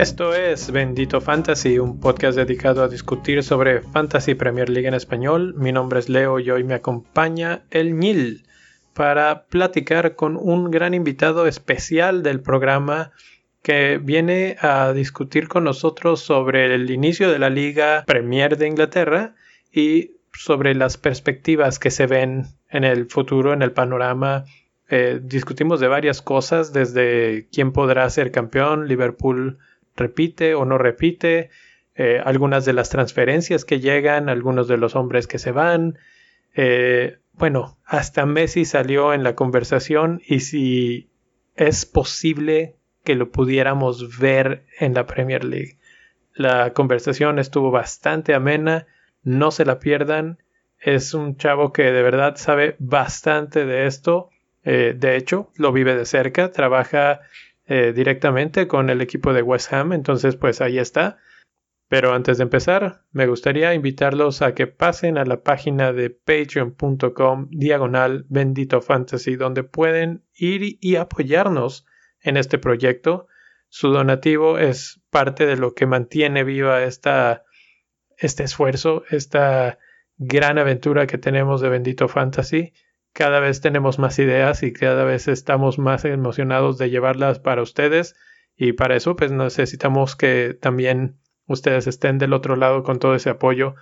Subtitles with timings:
[0.00, 5.54] Esto es Bendito Fantasy, un podcast dedicado a discutir sobre Fantasy Premier League en español.
[5.58, 8.46] Mi nombre es Leo y hoy me acompaña el Nil
[8.94, 13.12] para platicar con un gran invitado especial del programa
[13.62, 19.34] que viene a discutir con nosotros sobre el inicio de la Liga Premier de Inglaterra
[19.72, 24.44] y sobre las perspectivas que se ven en el futuro, en el panorama.
[24.88, 29.58] Eh, discutimos de varias cosas, desde quién podrá ser campeón, Liverpool
[29.96, 31.50] repite o no repite,
[31.94, 35.98] eh, algunas de las transferencias que llegan, algunos de los hombres que se van.
[36.54, 41.10] Eh, bueno, hasta Messi salió en la conversación y si
[41.56, 45.78] es posible que lo pudiéramos ver en la Premier League.
[46.34, 48.86] La conversación estuvo bastante amena,
[49.22, 50.38] no se la pierdan.
[50.78, 54.30] Es un chavo que de verdad sabe bastante de esto.
[54.62, 57.20] Eh, de hecho, lo vive de cerca, trabaja
[57.66, 61.18] eh, directamente con el equipo de West Ham, entonces pues ahí está.
[61.88, 67.48] Pero antes de empezar, me gustaría invitarlos a que pasen a la página de patreon.com
[67.50, 71.86] diagonal bendito fantasy, donde pueden ir y apoyarnos
[72.22, 73.26] en este proyecto.
[73.68, 77.44] Su donativo es parte de lo que mantiene viva esta,
[78.20, 79.78] este esfuerzo, esta
[80.16, 82.72] gran aventura que tenemos de Bendito Fantasy
[83.12, 88.14] cada vez tenemos más ideas y cada vez estamos más emocionados de llevarlas para ustedes
[88.56, 93.30] y para eso pues necesitamos que también ustedes estén del otro lado con todo ese
[93.30, 93.74] apoyo.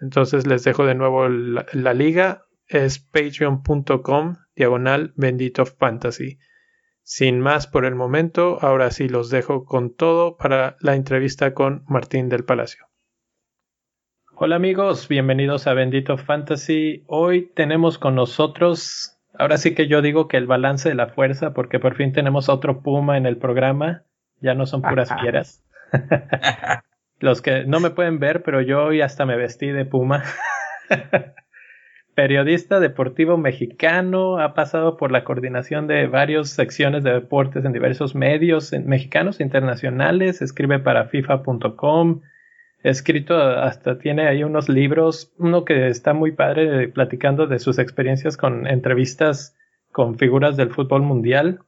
[0.00, 6.38] Entonces les dejo de nuevo la, liga, es patreon.com diagonal bendito fantasy.
[7.02, 11.84] Sin más por el momento, ahora sí los dejo con todo para la entrevista con
[11.86, 12.86] Martín del Palacio.
[14.36, 17.04] Hola amigos, bienvenidos a Bendito Fantasy.
[17.06, 21.54] Hoy tenemos con nosotros, ahora sí que yo digo que el balance de la fuerza,
[21.54, 24.02] porque por fin tenemos otro Puma en el programa.
[24.40, 25.62] Ya no son puras fieras.
[27.20, 30.24] Los que no me pueden ver, pero yo hoy hasta me vestí de Puma.
[32.16, 38.16] Periodista deportivo mexicano, ha pasado por la coordinación de varias secciones de deportes en diversos
[38.16, 42.22] medios mexicanos e internacionales, escribe para FIFA.com
[42.84, 48.36] escrito, hasta tiene ahí unos libros, uno que está muy padre platicando de sus experiencias
[48.36, 49.56] con entrevistas
[49.90, 51.60] con figuras del fútbol mundial.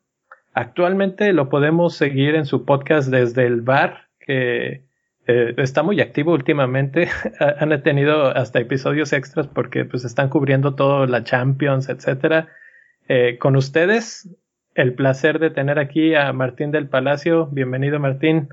[0.53, 4.85] Actualmente lo podemos seguir en su podcast desde el bar, que
[5.27, 7.09] eh, está muy activo últimamente.
[7.41, 12.49] Han tenido hasta episodios extras porque pues están cubriendo todo la Champions, etcétera.
[13.09, 14.29] Eh, con ustedes,
[14.75, 17.47] el placer de tener aquí a Martín del Palacio.
[17.47, 18.49] Bienvenido, Martín.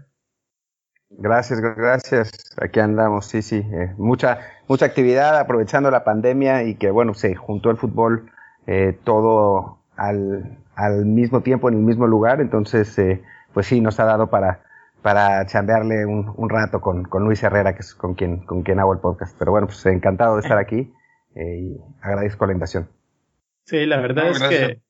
[1.17, 2.31] Gracias, gracias.
[2.61, 3.57] Aquí andamos, sí, sí.
[3.57, 8.31] Eh, mucha, mucha actividad aprovechando la pandemia y que, bueno, se juntó el fútbol
[8.67, 12.41] eh, todo al, al, mismo tiempo en el mismo lugar.
[12.41, 13.21] Entonces, eh,
[13.53, 14.61] pues sí, nos ha dado para,
[15.01, 18.79] para chambearle un, un rato con, con, Luis Herrera, que es con quien, con quien
[18.79, 19.37] hago el podcast.
[19.37, 20.91] Pero bueno, pues encantado de estar aquí
[21.35, 22.87] y agradezco la invitación.
[23.65, 24.81] Sí, la verdad es que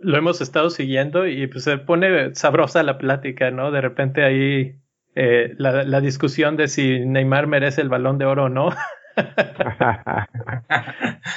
[0.00, 3.70] lo hemos estado siguiendo y pues se pone sabrosa la plática, ¿no?
[3.70, 4.78] De repente ahí
[5.14, 8.70] eh, la, discusión de si Neymar merece el balón de oro o no.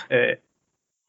[0.09, 0.41] Eh,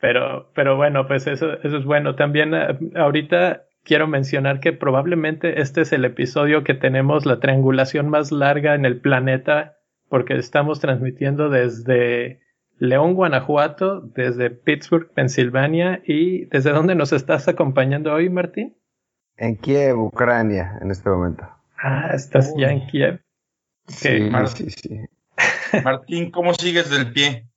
[0.00, 2.14] pero, pero bueno, pues eso, eso es bueno.
[2.14, 8.08] También eh, ahorita quiero mencionar que probablemente este es el episodio que tenemos la triangulación
[8.08, 9.76] más larga en el planeta
[10.08, 12.40] porque estamos transmitiendo desde
[12.78, 18.76] León, Guanajuato, desde Pittsburgh, Pensilvania y desde dónde nos estás acompañando hoy, Martín?
[19.36, 21.57] En Kiev, Ucrania, en este momento.
[21.78, 23.20] Ah, estás ya en Kiev.
[23.86, 25.00] Sí, sí, sí.
[25.84, 27.48] Martín, ¿cómo sigues del pie?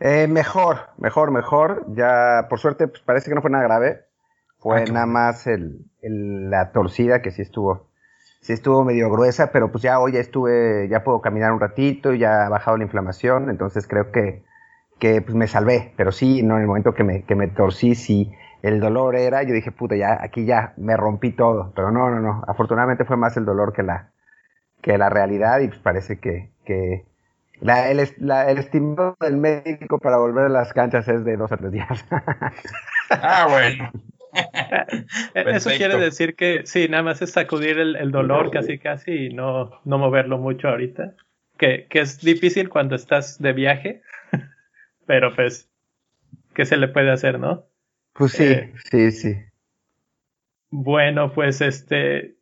[0.00, 1.84] Eh, mejor, mejor, mejor.
[1.94, 4.00] Ya, por suerte, pues parece que no fue nada grave.
[4.58, 7.90] Fue ah, nada más el, la torcida que sí estuvo,
[8.40, 12.14] sí estuvo medio gruesa, pero pues ya hoy ya estuve, ya puedo caminar un ratito,
[12.14, 14.42] ya ha bajado la inflamación, entonces creo que,
[14.98, 15.92] que pues me salvé.
[15.96, 18.32] Pero sí, no, en el momento que me, que me torcí, sí,
[18.64, 21.70] el dolor era, yo dije, puta, ya, aquí ya me rompí todo.
[21.76, 22.42] Pero no, no, no.
[22.48, 24.10] Afortunadamente fue más el dolor que la,
[24.80, 27.04] que la realidad y pues parece que, que
[27.60, 31.58] la, el, el estimado del médico para volver a las canchas es de dos a
[31.58, 32.06] tres días.
[33.10, 33.92] ah, bueno.
[35.34, 39.78] Eso quiere decir que sí, nada más es sacudir el, dolor casi casi y no,
[39.84, 41.12] no moverlo mucho ahorita.
[41.58, 44.00] Que, que es difícil cuando estás de viaje,
[45.06, 45.68] pero pues,
[46.54, 47.66] ¿qué se le puede hacer, no?
[48.14, 49.36] Pues sí, eh, sí, sí.
[50.70, 52.36] Bueno, pues este,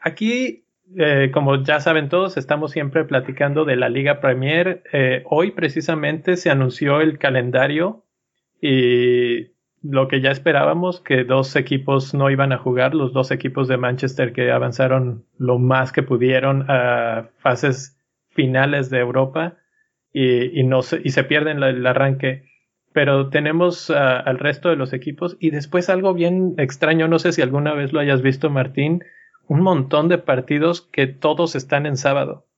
[0.00, 0.64] aquí
[0.96, 4.82] eh, como ya saben todos, estamos siempre platicando de la Liga Premier.
[4.92, 8.04] Eh, hoy precisamente se anunció el calendario
[8.60, 9.48] y
[9.82, 13.76] lo que ya esperábamos, que dos equipos no iban a jugar, los dos equipos de
[13.76, 17.96] Manchester que avanzaron lo más que pudieron a fases
[18.30, 19.58] finales de Europa
[20.12, 22.47] y, no se, y se pierden el arranque.
[22.98, 27.40] Pero tenemos al resto de los equipos y después algo bien extraño, no sé si
[27.40, 29.04] alguna vez lo hayas visto Martín,
[29.46, 32.48] un montón de partidos que todos están en sábado.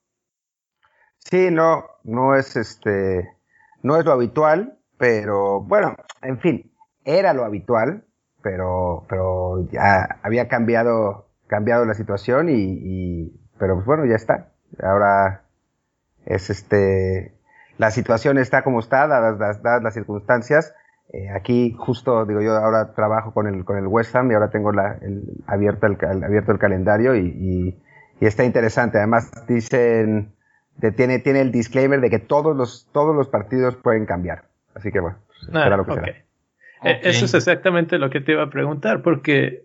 [1.19, 3.37] Sí, no, no es este,
[3.83, 6.73] no es lo habitual, pero bueno, en fin,
[7.05, 8.07] era lo habitual,
[8.43, 14.55] pero, pero ya había cambiado, cambiado la situación y, pero pues bueno, ya está.
[14.83, 15.43] Ahora
[16.25, 17.35] es este,
[17.81, 20.75] la situación está como está, dadas, las circunstancias.
[21.15, 24.51] Eh, aquí justo, digo yo, ahora trabajo con el, con el West Ham y ahora
[24.51, 27.75] tengo la, el, abierto, el, abierto el calendario y,
[28.21, 28.99] y, está interesante.
[28.99, 30.35] Además dicen,
[30.95, 34.45] tiene, tiene el disclaimer de que todos los, todos los partidos pueden cambiar.
[34.75, 36.09] Así que bueno, pues, ah, lo que será.
[36.83, 39.65] Eh, eso es exactamente lo que te iba a preguntar, porque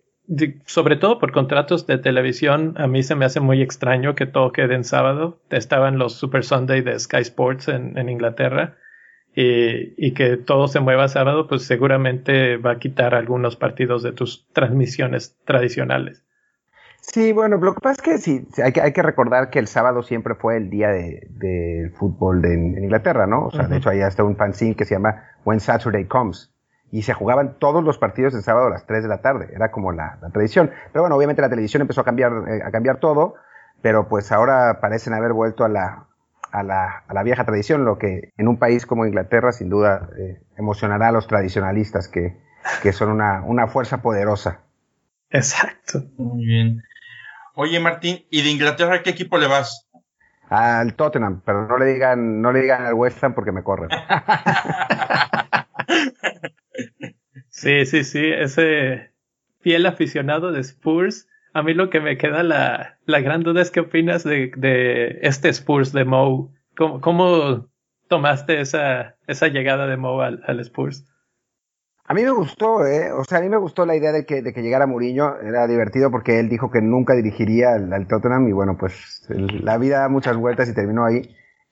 [0.65, 4.51] sobre todo por contratos de televisión, a mí se me hace muy extraño que todo
[4.51, 5.39] quede en sábado.
[5.49, 8.75] Estaban los Super Sunday de Sky Sports en, Inglaterra
[9.35, 14.47] y, que todo se mueva sábado, pues seguramente va a quitar algunos partidos de tus
[14.53, 16.23] transmisiones tradicionales.
[17.01, 19.67] Sí, bueno, lo que pasa es que sí, hay que, hay que recordar que el
[19.67, 23.45] sábado siempre fue el día del de, fútbol de, en Inglaterra, ¿no?
[23.45, 26.54] O sea, de hecho, ahí está un fanzine que se llama When Saturday Comes
[26.95, 29.69] y se jugaban todos los partidos el sábado a las 3 de la tarde, era
[29.69, 30.71] como la, tradición.
[30.93, 33.35] Pero bueno, obviamente la televisión empezó a cambiar, eh, a cambiar todo,
[33.81, 36.07] pero pues ahora parecen haber vuelto a la,
[36.53, 40.07] a la, a la vieja tradición, lo que en un país como Inglaterra sin duda
[40.17, 42.37] eh, emocionará a los tradicionalistas, que,
[42.81, 44.61] que son una, una fuerza poderosa.
[45.31, 46.01] Exacto.
[46.17, 46.81] Muy bien.
[47.55, 49.85] Oye, Martín, ¿y de Inglaterra qué equipo le vas?
[50.47, 53.89] Al Tottenham, pero no le digan, no le digan al West Ham porque me corren.
[57.55, 59.11] Sí, sí, sí, ese
[59.61, 61.29] fiel aficionado de Spurs.
[61.53, 65.19] A mí lo que me queda la, la gran duda es qué opinas de, de
[65.21, 66.49] este Spurs de Moe.
[66.75, 67.69] ¿Cómo, cómo
[68.09, 71.05] tomaste esa, esa llegada de Moe al, al, Spurs?
[72.03, 73.13] A mí me gustó, ¿eh?
[73.13, 75.37] O sea, a mí me gustó la idea de que, de que llegara Mourinho.
[75.39, 79.99] Era divertido porque él dijo que nunca dirigiría al, Tottenham y bueno, pues la vida
[79.99, 81.21] da muchas vueltas y terminó ahí.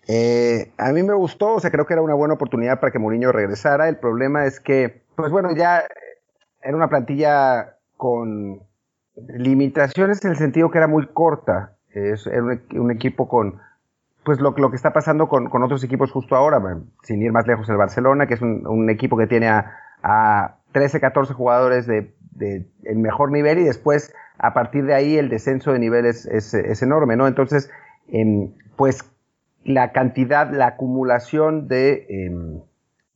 [0.07, 3.00] Eh, a mí me gustó, o sea, creo que era una buena oportunidad para que
[3.00, 3.89] Mourinho regresara.
[3.89, 5.83] El problema es que, pues bueno, ya
[6.62, 8.62] era una plantilla con
[9.15, 11.75] limitaciones en el sentido que era muy corta.
[11.89, 13.60] Es, era un, equipo con,
[14.24, 16.60] pues lo, lo que está pasando con, otros equipos justo ahora,
[17.04, 20.56] sin ir más lejos el Barcelona, que es un, un equipo que tiene a, a
[20.71, 25.30] 13, 14 jugadores de, de, el mejor nivel y después a partir de ahí el
[25.30, 27.27] descenso de niveles es, es, enorme, ¿no?
[27.27, 27.69] Entonces,
[28.10, 29.10] eh, pues
[29.63, 32.62] la cantidad, la acumulación de, em,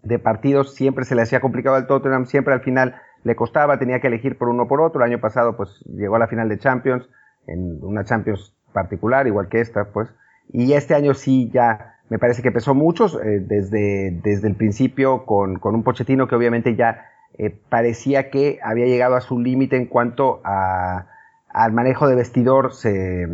[0.07, 3.99] de partidos siempre se le hacía complicado al Tottenham, siempre al final le costaba, tenía
[3.99, 5.03] que elegir por uno por otro.
[5.03, 7.07] El año pasado pues llegó a la final de Champions,
[7.45, 10.09] en una Champions particular, igual que esta, pues.
[10.51, 15.25] Y este año sí ya me parece que pesó mucho eh, desde, desde el principio
[15.25, 17.05] con, con un Pochettino que obviamente ya
[17.37, 21.07] eh, parecía que había llegado a su límite en cuanto a,
[21.49, 23.27] al manejo de vestidor se,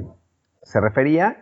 [0.63, 1.37] se refería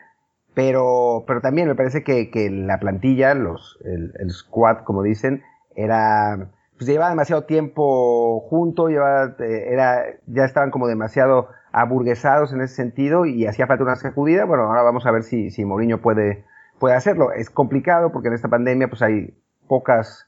[0.54, 5.44] pero, pero también me parece que, que la plantilla, los, el, el, squad, como dicen,
[5.76, 12.62] era, pues llevaba demasiado tiempo junto, llevaba, eh, era, ya estaban como demasiado aburguesados en
[12.62, 14.44] ese sentido y hacía falta una sacudida.
[14.46, 16.44] Bueno, ahora vamos a ver si, si Mourinho puede,
[16.80, 17.32] puede hacerlo.
[17.32, 19.34] Es complicado porque en esta pandemia pues hay
[19.68, 20.28] pocas,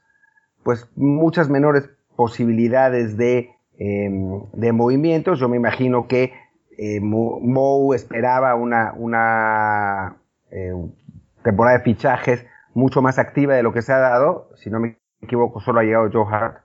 [0.63, 4.09] pues muchas menores posibilidades de, eh,
[4.53, 5.39] de movimientos.
[5.39, 6.31] Yo me imagino que
[6.77, 10.17] eh, Mou esperaba una, una
[10.53, 10.74] eh,
[11.43, 14.50] temporada de fichajes mucho más activa de lo que se ha dado.
[14.55, 16.57] Si no me equivoco, solo ha llegado Joe Hart.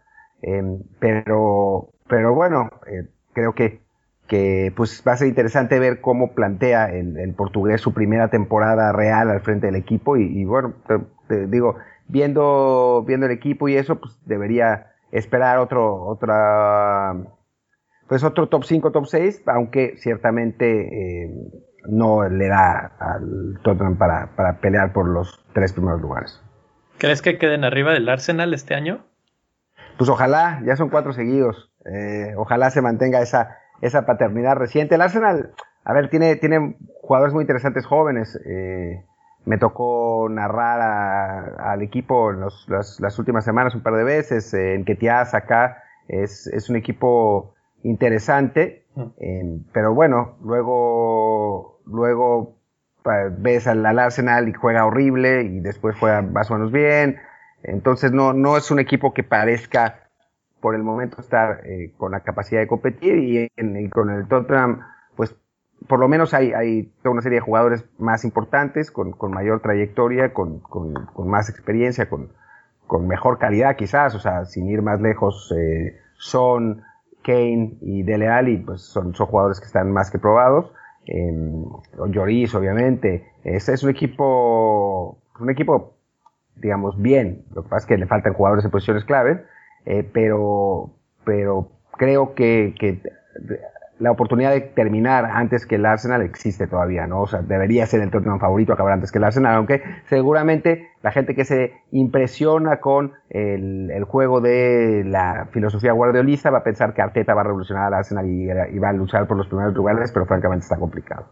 [0.42, 0.62] Eh,
[1.00, 3.80] pero, pero bueno, eh, creo que,
[4.26, 9.30] que pues va a ser interesante ver cómo plantea el, portugués su primera temporada real
[9.30, 10.16] al frente del equipo.
[10.16, 10.74] Y, bueno,
[11.28, 11.76] te, digo,
[12.06, 17.16] viendo, viendo el equipo y eso, pues debería esperar otro, otra
[18.06, 21.28] pues otro top 5, top 6, aunque ciertamente
[21.86, 26.42] no le da al Tottenham para, para, pelear por los tres primeros lugares.
[26.98, 29.04] ¿Crees que queden arriba del Arsenal este año?
[29.96, 31.72] Pues ojalá, ya son cuatro seguidos.
[31.84, 34.96] Eh, ojalá se mantenga esa, esa paternidad reciente.
[34.96, 35.52] El Arsenal,
[35.84, 38.38] a ver, tiene, tiene jugadores muy interesantes jóvenes.
[38.44, 39.04] Eh,
[39.44, 44.52] me tocó narrar al equipo en los, las, las, últimas semanas un par de veces.
[44.52, 48.86] en Ketias acá es, es un equipo interesante,
[49.18, 52.58] eh, pero bueno, luego, luego
[53.38, 57.18] ves al, Arsenal y juega horrible y después juega más o menos bien.
[57.62, 60.08] Entonces no, no es un equipo que parezca
[60.60, 64.80] por el momento estar eh, con la capacidad de competir y, en, con el Tottenham,
[65.16, 65.36] pues
[65.86, 69.60] por lo menos hay, hay toda una serie de jugadores más importantes, con, con mayor
[69.60, 72.32] trayectoria, con, con, con más experiencia, con,
[72.86, 76.82] con, mejor calidad quizás, o sea, sin ir más lejos, eh, Son,
[77.28, 80.72] Kane y Dele Alli, pues son, son jugadores que están más que probados.
[81.06, 81.30] Eh,
[82.08, 83.26] Lloris, obviamente.
[83.44, 85.94] Este es un equipo, un equipo,
[86.56, 87.44] digamos, bien.
[87.54, 89.38] Lo que pasa es que le faltan jugadores en posiciones claves,
[89.84, 90.90] eh, pero,
[91.24, 91.68] pero
[91.98, 92.74] creo que
[93.98, 97.22] la oportunidad de terminar antes que el Arsenal existe todavía, ¿no?
[97.22, 101.10] O sea, debería ser el Tottenham favorito acabar antes que el Arsenal, aunque seguramente la
[101.10, 106.94] gente que se impresiona con el, el juego de la filosofía guardiolista va a pensar
[106.94, 108.46] que Arteta va a revolucionar al Arsenal y,
[108.78, 111.26] va a luchar por los primeros lugares, pero francamente está complicado.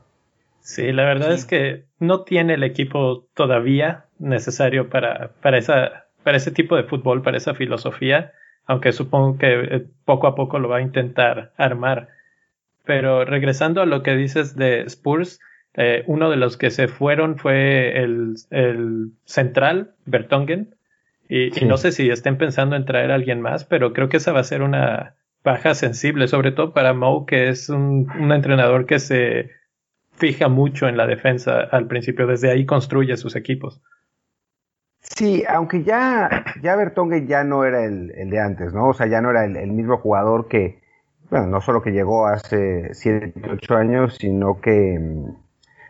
[0.61, 6.39] Sí, la verdad es que no tiene el equipo todavía necesario para, para, esa, para
[6.39, 8.33] ese tipo de fútbol, para esa filosofía,
[8.67, 12.09] aunque supongo que eh, poco a poco lo va a intentar armar
[12.87, 15.41] pero regresando a lo que dices de Spurs,
[15.75, 18.37] eh, uno de los que se fueron fue el,
[19.25, 20.75] central, Bertongen.
[21.29, 24.33] Y, no sé si estén pensando en traer a alguien más, pero creo que esa
[24.33, 29.01] va a ser una baja sensible, sobre todo para Moe, que es un, entrenador que
[29.01, 29.51] se
[30.13, 33.83] fija mucho en la defensa al principio, desde ahí construye sus equipos.
[35.01, 38.89] Sí, aunque ya, ya Bertongen ya no era el, de antes, ¿no?
[38.89, 40.86] O sea, ya no era el mismo jugador que,
[41.31, 45.01] bueno, no solo que llegó hace 7, 8 años, sino que,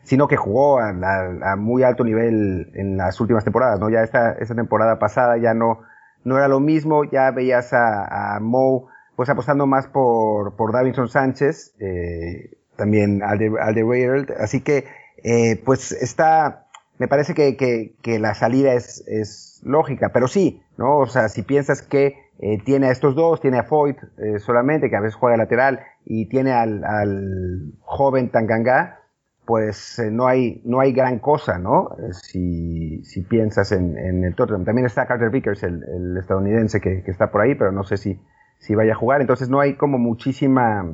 [0.03, 3.91] sino que jugó a, muy alto nivel en las últimas temporadas, ¿no?
[3.91, 5.81] Ya esta, esta temporada pasada ya no,
[6.25, 11.09] no era lo mismo, ya veías a, a Mo pues apostando más por, por Davinson
[11.09, 14.85] Sánchez, eh, también al de, al así que
[15.25, 16.66] eh, pues está,
[16.99, 20.99] me parece que, que, que la salida es, es lógica, pero sí, ¿no?
[20.99, 24.91] O sea, si piensas que eh, tiene a estos dos, tiene a Foyt eh, solamente,
[24.91, 29.01] que a veces juega lateral, y tiene al, al joven Tanganga,
[29.47, 31.91] pues eh, no, hay, no hay gran cosa, ¿no?
[32.11, 34.65] Si, si piensas en, en, el Tottenham.
[34.65, 37.97] También está Carter Vickers, el, el estadounidense que, que, está por ahí, pero no sé
[37.97, 38.21] si,
[38.59, 39.21] si vaya a jugar.
[39.21, 40.85] Entonces no hay como muchísima,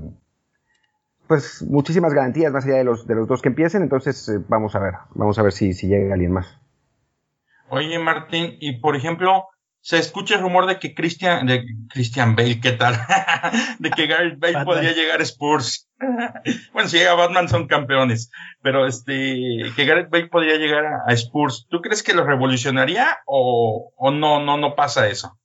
[1.32, 3.80] pues muchísimas garantías más allá de los, de los dos que empiecen.
[3.80, 6.60] Entonces vamos a ver, vamos a ver si, si llega alguien más.
[7.70, 9.48] Oye, Martín, y por ejemplo,
[9.80, 12.96] se escucha el rumor de que Christian, de Christian Bale, ¿qué tal?
[13.78, 15.88] de que Gareth Bale podría llegar a Spurs.
[16.74, 21.66] bueno, si llega Batman son campeones, pero este, que Gareth Bale podría llegar a, Spurs.
[21.70, 25.38] ¿Tú crees que lo revolucionaría o, o no, no, no pasa eso?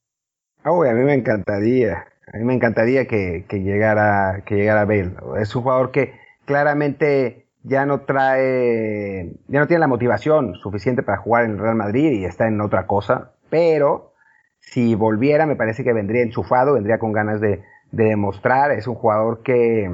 [0.64, 2.04] Ah, a mí me encantaría.
[2.32, 5.12] A mí me encantaría que, que llegara, que llegara Bale.
[5.40, 11.18] Es un jugador que claramente ya no trae, ya no tiene la motivación suficiente para
[11.18, 14.12] jugar en el Real Madrid y está en otra cosa, pero
[14.60, 18.70] si volviera, me parece que vendría enchufado, vendría con ganas de, demostrar.
[18.72, 19.90] Es un jugador que,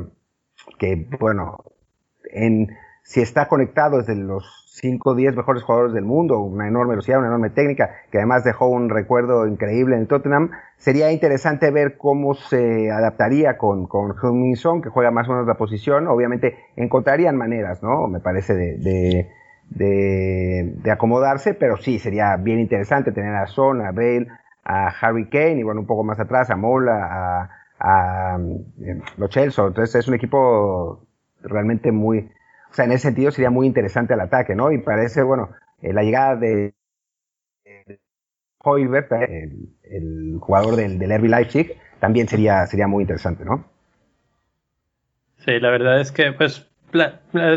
[0.79, 1.59] que bueno,
[2.31, 6.69] en, si está conectado es de los 5 o 10 mejores jugadores del mundo, una
[6.69, 11.71] enorme velocidad, una enorme técnica, que además dejó un recuerdo increíble en Tottenham, sería interesante
[11.71, 16.07] ver cómo se adaptaría con, con Min Son, que juega más o menos la posición.
[16.07, 18.09] Obviamente encontrarían maneras, ¿no?
[18.09, 19.27] Me parece de,
[19.71, 24.27] de, acomodarse, pero sí, sería bien interesante tener a Son, a Bale,
[24.65, 29.31] a Harry Kane y bueno, un poco más atrás a Mola, a, a, eh, los
[29.31, 29.65] Chelsea.
[29.65, 31.07] Entonces es un equipo
[31.43, 32.29] realmente muy,
[32.75, 34.73] o sea, en ese sentido sería muy interesante el ataque, ¿no?
[34.73, 35.51] Y parece, bueno,
[35.81, 36.75] eh, la llegada de,
[37.65, 38.01] de
[39.85, 43.65] el, jugador del, del Leipzig, también sería, sería muy interesante, ¿no?
[45.37, 46.69] Sí, la verdad es que pues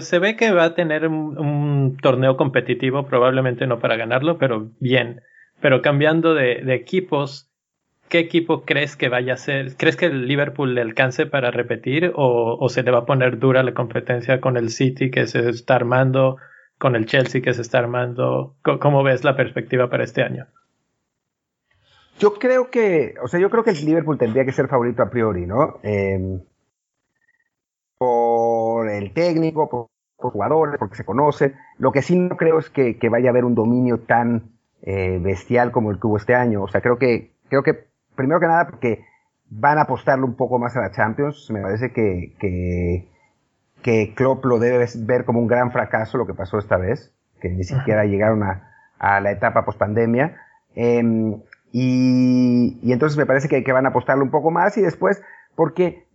[0.02, 5.22] se ve que va a tener un, torneo competitivo, probablemente no para ganarlo, pero bien.
[5.62, 7.47] Pero cambiando de, equipos,
[8.10, 9.76] ¿qué equipo crees que vaya a ser?
[9.78, 13.64] ¿Crees que el Liverpool le alcance para repetir o, se le va a poner dura
[13.64, 16.38] la competencia con el City que se está armando,
[16.78, 18.56] con el Chelsea que se está armando?
[18.80, 20.48] ¿Cómo, ves la perspectiva para este año?
[22.20, 25.10] Yo creo que, o sea, yo creo que el Liverpool tendría que ser favorito a
[25.10, 25.80] priori, ¿no?
[25.84, 26.42] Em,
[27.98, 29.88] por el técnico, por,
[30.32, 31.54] jugadores, porque se conoce.
[31.78, 35.20] Lo que sí no creo es que, que vaya a haber un dominio tan eh,
[35.22, 36.64] bestial como el que hubo este año.
[36.64, 37.87] O sea, creo que, creo que,
[38.18, 39.06] primero que nada, porque
[39.50, 41.50] van a apostarle un poco más a la Champions.
[41.52, 43.08] Me parece que, que,
[43.82, 47.50] que Klopp lo debe ver como un gran fracaso lo que pasó esta vez, que
[47.50, 48.70] ni siquiera llegaron a,
[49.00, 49.82] a la etapa post
[50.76, 51.04] Eh,
[51.72, 55.22] y, y, entonces me parece que, que, van a apostarle un poco más y después,
[55.56, 56.06] porque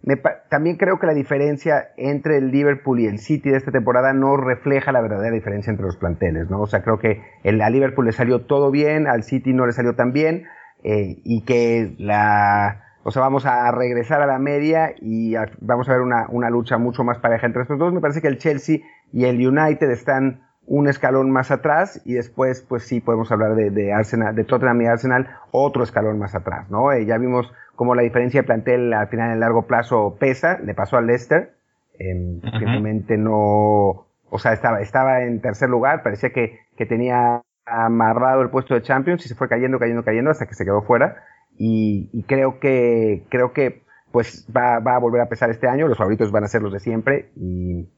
[0.49, 4.37] también creo que la diferencia entre el Liverpool y el City de esta temporada no
[4.37, 6.61] refleja la verdadera diferencia entre los planteles, ¿no?
[6.61, 9.73] O sea, creo que el, a Liverpool le salió todo bien, al City no le
[9.73, 10.45] salió tan bien,
[10.85, 15.93] eh, y que la, o sea, vamos a regresar a la media y vamos a
[15.93, 17.93] ver una, una lucha mucho más pareja entre estos dos.
[17.93, 18.81] Me parece que el Chelsea
[19.13, 23.71] y el United están un escalón más atrás y después pues sí podemos hablar de,
[23.71, 26.93] de Arsenal, de Tottenham y Arsenal otro escalón más atrás, ¿no?
[26.93, 30.75] Eh, ya vimos cómo la diferencia de plantel al final en largo plazo pesa, le
[30.75, 31.55] pasó al Leicester,
[31.99, 38.43] eh, finalmente no, o sea, estaba, estaba en tercer lugar, parecía que, que tenía amarrado
[38.43, 41.25] el puesto de Champions y se fue cayendo, cayendo, cayendo hasta que se quedó fuera
[41.59, 45.99] y, creo que, creo que pues va, va a volver a pesar este año, los
[45.99, 47.89] favoritos van a ser los de siempre y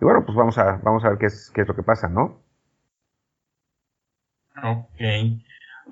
[0.00, 2.40] bueno, pues vamos a, vamos a ver qué es, qué es lo que pasa, ¿no?
[4.62, 5.40] Ok.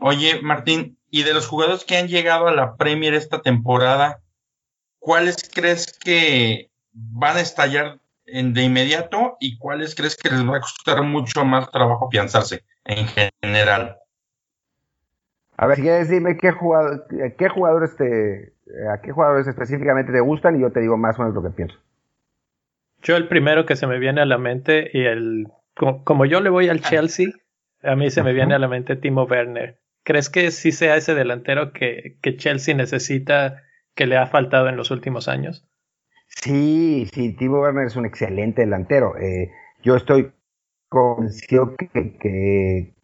[0.00, 4.20] Oye, Martín, y de los jugadores que han llegado a la Premier esta temporada,
[4.98, 10.60] ¿cuáles crees que van a estallar de inmediato y cuáles crees que les va a
[10.60, 13.96] costar mucho más trabajo afianzarse en general?
[15.56, 17.06] A ver, si quieres dime qué, jugador,
[17.38, 18.52] qué jugadores te,
[18.92, 21.50] a qué jugadores específicamente te gustan y yo te digo más o menos lo que
[21.50, 21.76] pienso.
[23.02, 26.50] Yo el primero que se me viene a la mente y el como, yo le
[26.50, 26.80] voy al.
[26.80, 27.28] Chelsea,
[27.82, 29.78] a mí se me viene a la mente Timo Werner.
[30.04, 33.62] ¿Crees que sí sea ese delantero que, que Chelsea necesita
[33.94, 35.66] que le ha faltado en los últimos años?
[36.28, 39.16] Sí, sí, Timo Werner es un excelente delantero.
[39.18, 39.50] Eh,
[39.82, 40.32] yo estoy
[40.88, 42.94] convencido que, que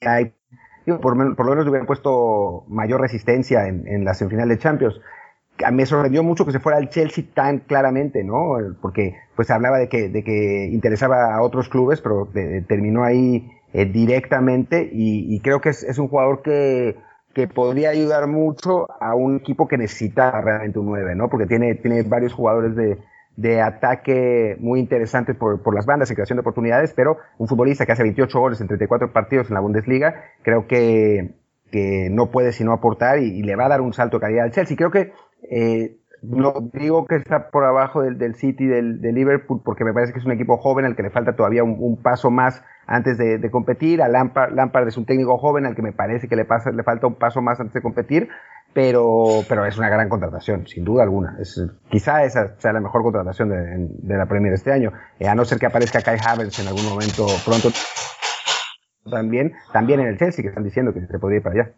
[0.00, 0.34] hay,
[1.00, 5.00] por, lo menos hubieran puesto mayor resistencia en, en la semifinal de Champions
[5.72, 8.56] me sorprendió mucho que se fuera al Chelsea tan claramente, ¿no?
[8.80, 12.28] Porque pues hablaba de que, de que interesaba a otros clubes, pero
[12.68, 16.96] terminó ahí eh, directamente y, creo que es, un jugador que,
[17.36, 21.28] que, podría ayudar mucho a un equipo que necesita realmente un 9, ¿no?
[21.28, 22.98] Porque tiene, tiene varios jugadores de,
[23.36, 27.84] de ataque muy interesantes por, por, las bandas en creación de oportunidades, pero un futbolista
[27.84, 31.34] que hace 28 goles en 34 partidos en la Bundesliga, creo que,
[31.70, 34.52] que no puede sino aportar y, le va a dar un salto de calidad al
[34.52, 34.76] Chelsea.
[34.76, 35.12] Creo que
[35.50, 40.12] eh, no digo que está por abajo del, del City, del, Liverpool, porque me parece
[40.12, 43.50] que es un equipo joven al que le falta todavía un, paso más antes de,
[43.50, 44.02] competir.
[44.02, 46.82] A Lampard, Lampard, es un técnico joven al que me parece que le, pasa, le
[46.82, 48.28] falta un paso más antes de competir,
[48.72, 51.36] pero, pero es una gran contratación, sin duda alguna.
[51.40, 55.44] Es, quizá esa sea la mejor contratación de, la Premier este año, eh, a no
[55.44, 57.70] ser que aparezca Kai Havertz en algún momento pronto
[59.10, 61.72] también, también en el Chelsea, que están diciendo que se podría ir para allá.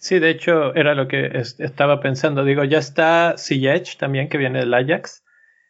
[0.00, 2.42] Sí, de hecho era lo que estaba pensando.
[2.42, 5.22] Digo, ya está Ziyech también que viene del Ajax,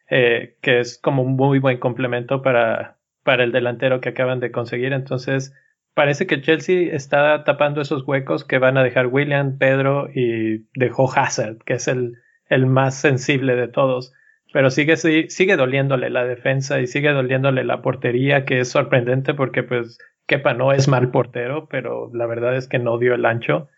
[0.09, 4.53] eh, que es como un muy buen complemento para, para el delantero que acaban de
[4.53, 4.93] conseguir.
[4.93, 5.53] Entonces,
[5.95, 11.13] parece que Chelsea está tapando esos huecos que van a dejar William, Pedro y dejó
[11.13, 12.15] Hazard, que es el,
[12.49, 14.13] el más sensible de todos.
[14.53, 19.65] Pero sigue, sigue doliéndole la defensa y sigue doliéndole la portería, que es sorprendente porque
[19.65, 23.69] pues Kepa no es mal portero, pero la verdad es que no dio el ancho.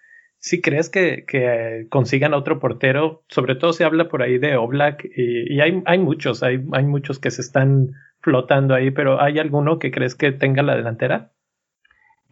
[0.44, 5.05] Si crees que, que, consigan otro portero, sobre todo se habla por ahí de Oblak
[5.05, 9.38] y, y hay, hay, muchos, hay, hay muchos que se están flotando ahí, pero ¿hay
[9.38, 11.31] alguno que crees que tenga la delantera?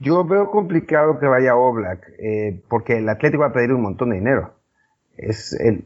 [0.00, 4.10] Yo veo complicado que vaya Oblak, eh, porque el Atlético va a pedir un montón
[4.10, 4.54] de dinero.
[5.16, 5.84] Es el,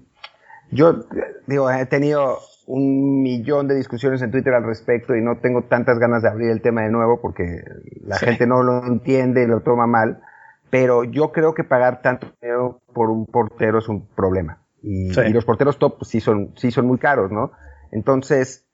[0.71, 1.05] yo
[1.47, 5.99] digo, he tenido un millón de discusiones en Twitter al respecto y no tengo tantas
[5.99, 7.63] ganas de abrir el tema de nuevo porque
[8.03, 10.23] la gente no lo entiende y lo toma mal
[10.75, 14.59] pero yo creo que pagar tanto dinero por un portero es un problema.
[14.83, 17.53] Y, los porteros top sí son, sí son muy caros, ¿no?
[17.93, 18.67] Entonces,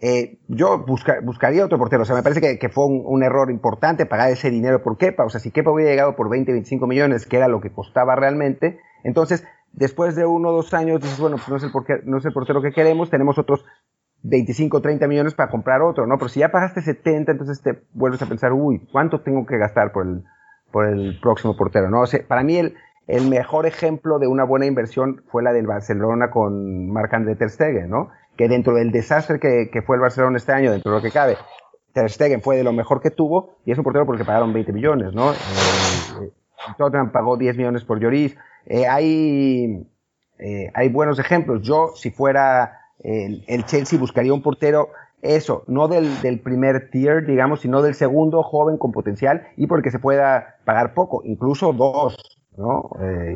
[0.00, 2.02] eh, yo buscaría otro portero.
[2.02, 5.24] O sea, me parece que, que fue un, error importante pagar ese dinero por Kepa.
[5.24, 8.14] O sea, si Kepa hubiera llegado por 20, 25 millones, que era lo que costaba
[8.14, 11.72] realmente, entonces, después de uno o dos años, dices, bueno, pues no es, el
[12.08, 13.64] no es el portero que queremos, tenemos otros
[14.22, 16.18] 25, 30 millones para comprar otro, ¿no?
[16.18, 19.90] Pero si ya pagaste 70, entonces te vuelves a pensar, uy, ¿cuánto tengo que gastar
[19.90, 20.22] por el,
[20.70, 22.02] por el próximo portero, ¿no?
[22.02, 22.74] O sea, para mí el,
[23.06, 27.90] el mejor ejemplo de una buena inversión fue la del Barcelona con Marc-André Ter Stegen,
[27.90, 28.10] ¿no?
[28.36, 31.10] Que dentro del desastre que, que, fue el Barcelona este año, dentro de lo que
[31.10, 31.36] cabe,
[31.92, 34.72] Ter Stegen fue de lo mejor que tuvo y es un portero porque pagaron 20
[34.72, 35.32] millones, ¿no?
[35.32, 36.30] Eh,
[36.76, 38.36] Tottenham pagó 10 millones por Lloris.
[38.66, 39.86] Eh, hay,
[40.38, 41.62] eh, hay buenos ejemplos.
[41.62, 44.90] Yo, si fuera el, el Chelsea, buscaría un portero
[45.22, 49.90] eso, no del, del, primer tier, digamos, sino del segundo joven con potencial y porque
[49.90, 52.16] se pueda pagar poco, incluso dos,
[52.56, 52.90] ¿no?
[53.00, 53.34] Eh,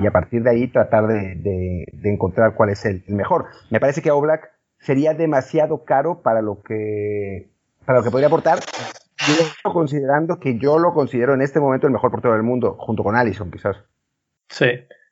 [0.00, 1.36] y, a partir de ahí tratar de,
[1.92, 3.46] de, encontrar cuál es el, mejor.
[3.70, 7.48] Me parece que Oblak sería demasiado caro para lo que,
[7.84, 8.58] para lo que podría aportar,
[9.26, 13.02] yo considerando que yo lo considero en este momento el mejor portero del mundo, junto
[13.02, 13.76] con Allison, quizás.
[14.48, 14.66] Sí.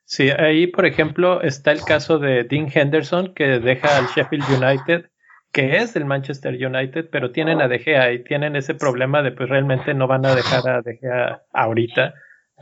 [0.05, 5.09] Sí, ahí por ejemplo está el caso de Dean Henderson que deja al Sheffield United,
[5.53, 9.31] que es el Manchester United, pero tienen a De Gea y tienen ese problema de
[9.31, 12.15] pues realmente no van a dejar a De Gea ahorita.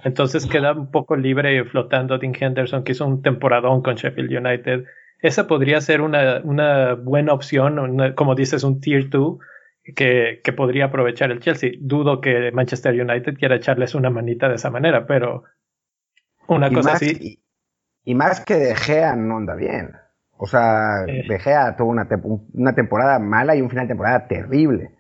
[0.04, 4.84] Entonces queda un poco libre flotando Dean Henderson, que hizo un temporadón con Sheffield United.
[5.20, 9.38] Esa podría ser una, una buena opción, como dices, un Tier 2
[9.96, 11.72] que, que, podría aprovechar el Chelsea.
[11.80, 15.44] Dudo que Manchester United quiera echarles una manita de esa manera, pero
[16.48, 17.40] una cosa así.
[18.04, 20.01] Y, más que De Gea no anda bien.
[20.42, 21.04] O sea.
[21.06, 22.08] De Gea tuvo una,
[22.54, 24.92] una temporada mala y un final de temporada terrible.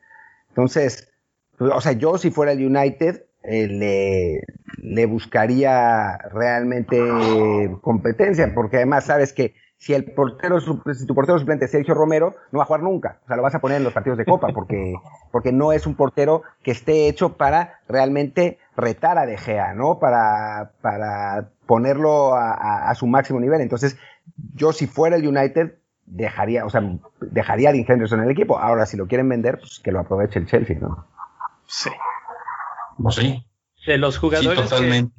[0.49, 1.12] Entonces,
[1.60, 4.41] o sea, yo si fuera el United, eh, le,
[4.77, 6.99] le, buscaría realmente
[7.82, 12.36] competencia, porque además sabes que si el portero, si tu portero suplente es Sergio Romero,
[12.51, 13.17] no va a jugar nunca.
[13.23, 14.93] O sea, lo vas a poner en los partidos de Copa, porque,
[15.32, 19.97] porque no es un portero que esté hecho para realmente retar a De Gea, ¿no?
[19.97, 23.60] Para, para ponerlo a, su máximo nivel.
[23.60, 23.97] Entonces,
[24.54, 26.84] yo si fuera el United, dejaría, o sea,
[27.22, 28.60] dejaría a Dean Henderson en el equipo.
[28.60, 31.08] Ahora, si lo quieren vender, pues que lo aproveche el Chelsea, ¿no?
[31.65, 31.89] Sí.
[33.10, 33.44] Sí.
[33.88, 34.60] De los jugadores.
[34.60, 35.13] Sí, totalmente.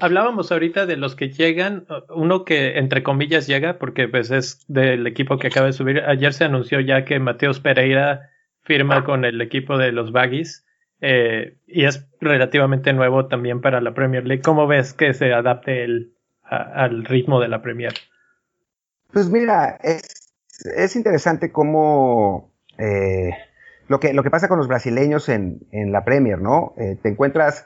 [0.00, 5.06] hablábamos ahorita de los que llegan, uno que entre comillas llega, porque pues es del
[5.06, 6.00] equipo que acaba de subir.
[6.00, 8.30] Ayer se anunció ya que Mateos Pereira
[8.62, 10.66] firma con el equipo de los Baggies.
[11.00, 14.42] Eh, y es relativamente nuevo también para la Premier League.
[14.42, 17.92] ¿Cómo ves que se adapte el, al ritmo de la Premier?
[19.14, 20.32] Pues mira, es,
[20.76, 23.30] es interesante cómo eh,
[23.86, 26.74] lo que, lo que pasa con los brasileños en, en la Premier, ¿no?
[26.76, 27.64] Eh, te encuentras,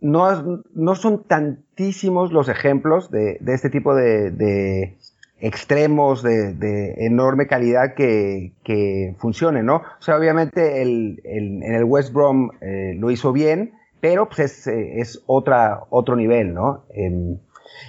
[0.00, 4.96] no, no son tantísimos los ejemplos de, de este tipo de, de
[5.40, 9.76] extremos de, de, enorme calidad que, que funcionen, ¿no?
[9.76, 14.38] O sea, obviamente el, el, en el West Brom eh, lo hizo bien, pero pues
[14.38, 16.86] es, es otra, otro nivel, ¿no?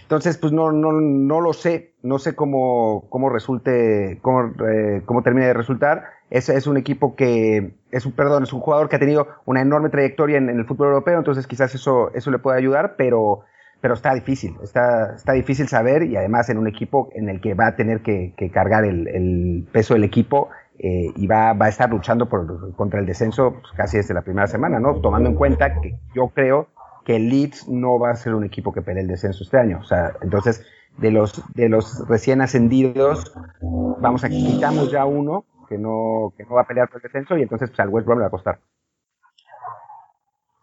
[0.04, 5.24] Entonces, pues no, no, no lo sé, no sé cómo, cómo resulte, cómo, eh, cómo
[5.24, 6.04] termine de resultar.
[6.30, 9.62] Es, es un equipo que, es un, perdón, es un jugador que ha tenido una
[9.62, 13.42] enorme trayectoria en, el fútbol europeo, entonces quizás eso, eso le puede ayudar, pero,
[13.82, 17.54] pero está difícil, está, está difícil saber y además en un equipo en el que
[17.54, 21.70] va a tener que, cargar el, el, peso del equipo eh, y va, va a
[21.70, 25.00] estar luchando por, contra el descenso pues, casi desde la primera semana, ¿no?
[25.02, 26.68] Tomando en cuenta que yo creo
[27.06, 29.80] que el Leeds no va a ser un equipo que pelee el descenso este año.
[29.80, 30.66] O sea, entonces,
[30.98, 36.56] de los, de los recién ascendidos, vamos a quitamos ya uno que no, que no
[36.56, 38.32] va a pelear por el descenso y entonces pues, al West Brom le va a
[38.32, 38.60] costar.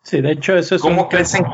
[0.03, 0.83] Sí, de hecho, eso es.
[0.83, 1.47] ¿Cómo crees en...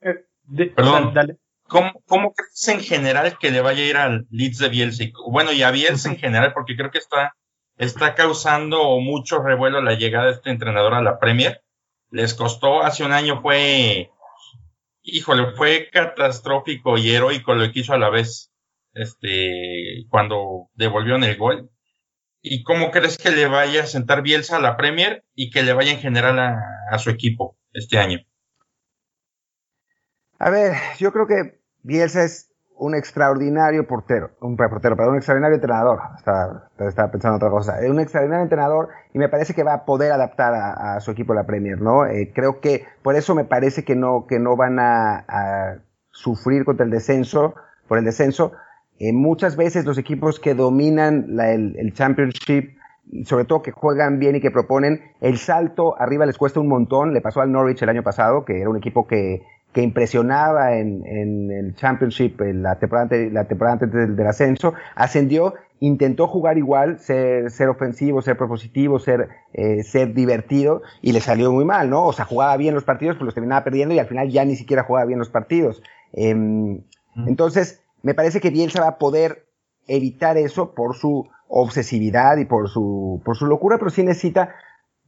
[0.00, 1.38] Eh, Perdón, dale.
[1.68, 5.04] ¿Cómo, ¿Cómo, crees en general que le vaya a ir al Leeds de Bielsa?
[5.30, 7.34] Bueno, y a Bielsa en general, porque creo que está,
[7.76, 11.62] está causando mucho revuelo la llegada de este entrenador a la Premier.
[12.10, 14.10] Les costó, hace un año fue
[15.12, 18.50] híjole, fue catastrófico y heroico lo que hizo a la vez,
[18.94, 21.70] este, cuando devolvieron el gol.
[22.40, 25.74] ¿Y cómo crees que le vaya a sentar Bielsa a la Premier y que le
[25.74, 26.58] vaya en general a,
[26.90, 28.20] a su equipo este año?
[30.38, 32.51] A ver, yo creo que Bielsa es
[32.82, 36.00] un extraordinario portero, un portero, pero un extraordinario entrenador.
[36.16, 36.68] Estaba,
[37.12, 37.80] pensando otra cosa.
[37.80, 41.32] Es un extraordinario entrenador y me parece que va a poder adaptar a, su equipo
[41.32, 42.06] la Premier, ¿no?
[42.06, 45.78] Eh, creo que por eso me parece que no, que no van a,
[46.10, 47.54] sufrir contra el descenso,
[47.86, 48.52] por el descenso.
[48.98, 52.76] Eh, muchas veces los equipos que dominan el, el Championship
[53.24, 57.12] sobre todo que juegan bien y que proponen, el salto arriba les cuesta un montón.
[57.12, 61.06] Le pasó al Norwich el año pasado, que era un equipo que que impresionaba en,
[61.06, 66.58] en el Championship en la temporada, la temporada antes del, del, ascenso, ascendió, intentó jugar
[66.58, 71.88] igual, ser, ser ofensivo, ser propositivo, ser, eh, ser divertido, y le salió muy mal,
[71.88, 72.04] ¿no?
[72.06, 74.56] O sea, jugaba bien los partidos, pues los terminaba perdiendo y al final ya ni
[74.56, 75.82] siquiera jugaba bien los partidos.
[76.12, 76.34] Eh,
[77.26, 79.46] entonces, me parece que Bielsa va a poder
[79.86, 84.54] evitar eso por su obsesividad y por su, por su locura, pero sí necesita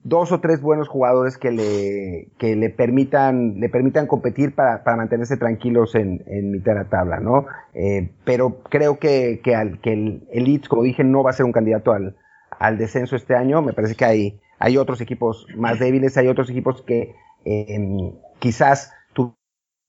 [0.05, 4.99] dos o tres buenos jugadores que le, que le permitan, le permitan competir para, para
[4.99, 7.47] mantenerse tranquilos en, en mitad de la tabla, ¿no?
[7.73, 11.47] Eh, pero creo que, que, al, que el, Leeds, como dije, no va a ser
[11.47, 12.17] un candidato al,
[12.59, 13.63] al descenso este año.
[13.63, 17.15] Me parece que hay, hay otros equipos más débiles, hay otros equipos que
[17.47, 18.93] eh, quizás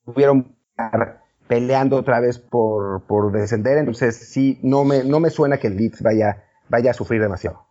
[0.06, 0.56] tuvieron
[1.46, 3.76] peleando otra vez por, por descender.
[3.76, 7.65] Entonces, sí, no me, no me suena que el Leeds vaya, vaya a sufrir demasiado.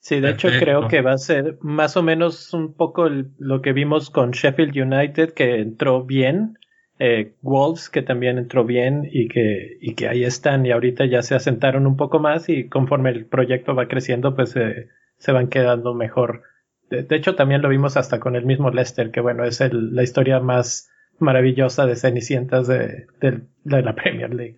[0.00, 3.74] Sí, de hecho creo que va a ser más o menos un poco lo que
[3.74, 6.58] vimos con Sheffield United, que entró bien,
[6.98, 11.22] eh, Wolves, que también entró bien y que, y que ahí están y ahorita ya
[11.22, 15.48] se asentaron un poco más y conforme el proyecto va creciendo, pues eh, se van
[15.48, 16.42] quedando mejor.
[16.88, 20.02] De, hecho, también lo vimos hasta con el mismo Leicester, que bueno, es el, la
[20.02, 24.56] historia más, maravillosa de Cenicientas de, de, la Premier League.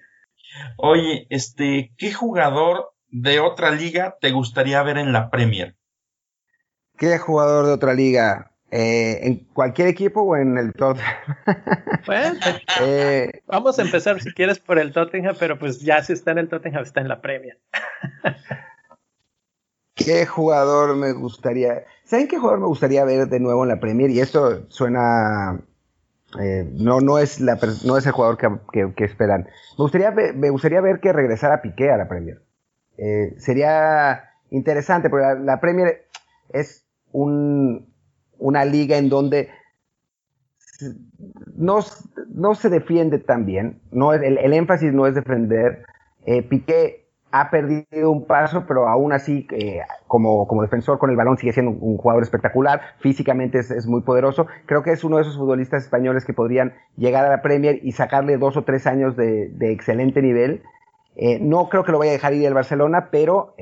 [0.77, 5.77] Oye, este, ¿qué jugador de otra liga te gustaría ver en la Premier?
[6.97, 8.51] ¿Qué jugador de otra liga?
[8.71, 11.15] Eh, ¿En cualquier equipo o en el Tottenham?
[12.07, 12.41] Bueno,
[12.81, 16.39] eh, vamos a empezar si quieres por el Tottenham, pero pues ya si está en
[16.39, 17.61] el Tottenham está en la Premier.
[19.95, 21.85] ¿Qué jugador me gustaría?
[22.05, 24.11] ¿Saben qué jugador me gustaría ver de nuevo en la Premier?
[24.11, 25.61] Y esto suena.
[26.41, 28.39] Eh, no, no, es la, no es el jugador
[28.97, 29.43] que, esperan.
[29.79, 32.43] Me gustaría, ver, me gustaría ver que regresara Piqué a la Premier.
[33.39, 36.07] Sería interesante, porque la Premier
[36.51, 37.93] es un,
[38.39, 39.49] una liga en donde
[41.55, 41.83] no,
[42.55, 45.85] se defiende tan bien, no, el, el énfasis no es defender.
[46.25, 47.03] Eh, Piqué
[47.33, 51.73] ha perdido un paso, pero aún así, eh, como defensor con el balón, sigue siendo
[51.73, 52.81] un, jugador espectacular.
[53.01, 54.47] Físicamente es, muy poderoso.
[54.67, 57.93] Creo que es uno de esos futbolistas españoles que podrían llegar a la Premier y
[57.93, 60.63] sacarle dos o tres años de, excelente nivel.
[61.17, 63.55] Eh, no creo que lo vaya a dejar ir al Barcelona, pero,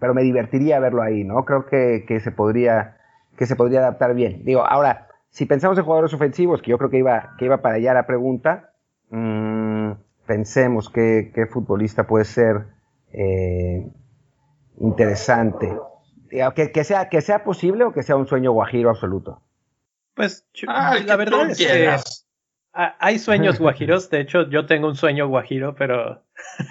[0.00, 1.44] pero me divertiría verlo ahí, ¿no?
[1.44, 2.96] Creo que, que se podría
[3.36, 4.44] que se podría adaptar bien.
[4.44, 7.76] Digo, ahora, si pensamos en jugadores ofensivos, que yo creo que iba, que iba para
[7.76, 8.72] allá la pregunta,
[9.10, 9.92] mmm,
[10.26, 12.66] pensemos qué, qué, futbolista puede ser
[13.12, 13.86] eh,
[14.80, 15.76] interesante.
[16.30, 19.40] Que, que, sea, que sea posible o que sea un sueño guajiro absoluto.
[20.14, 21.96] Pues la verdad es que
[22.76, 24.10] hay sueños guajiros.
[24.10, 26.22] De hecho, yo tengo un sueño guajiro, pero.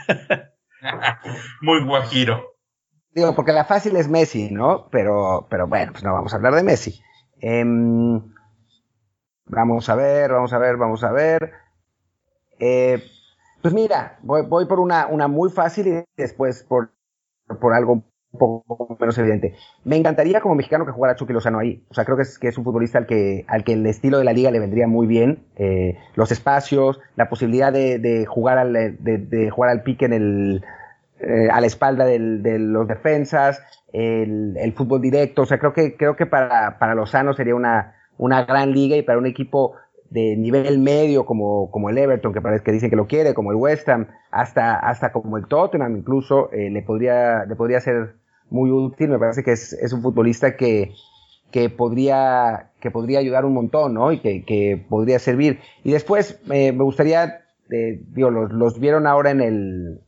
[1.61, 2.55] Muy guajiro.
[3.11, 4.89] Digo, porque la fácil es Messi, ¿no?
[4.91, 7.01] Pero, pero bueno, pues no vamos a hablar de Messi.
[7.39, 8.21] Em,
[9.45, 11.53] vamos a ver, vamos a ver, vamos a ver.
[12.59, 13.01] Eh,
[13.61, 16.93] pues mira, voy, voy por una, una, muy fácil y después por,
[17.59, 18.05] por algo un
[18.37, 19.55] poco menos evidente.
[19.83, 21.83] Me encantaría como mexicano que jugara Chucky Lozano ahí.
[21.89, 24.17] O sea, creo que es, que es un futbolista al que, al que el estilo
[24.17, 25.45] de la liga le vendría muy bien.
[25.57, 30.63] Eh, los espacios, la posibilidad de, jugar al, de, de jugar al pique en el
[31.17, 35.43] eh, a la espalda de los defensas, el, fútbol directo.
[35.43, 39.01] O sea, creo que, creo que para, para Lozano sería una, una gran liga y
[39.01, 39.75] para un equipo
[40.09, 43.51] de nivel medio como, como el Everton, que parece que dicen que lo quiere, como
[43.51, 48.15] el West Ham, hasta, hasta como el Tottenham incluso, eh, le, podría, le podría ser
[48.49, 49.09] muy útil.
[49.09, 50.93] Me parece que es, un futbolista que,
[51.51, 54.11] que podría, que podría ayudar un montón, ¿no?
[54.11, 55.59] Y que, que podría servir.
[55.83, 60.01] Y después eh, me gustaría, digo, los, vieron ahora en el,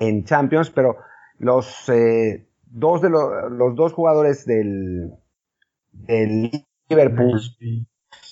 [0.00, 0.96] en Champions, pero
[1.38, 5.12] los eh, dos de los dos jugadores del,
[5.92, 6.50] del
[6.88, 7.40] Liverpool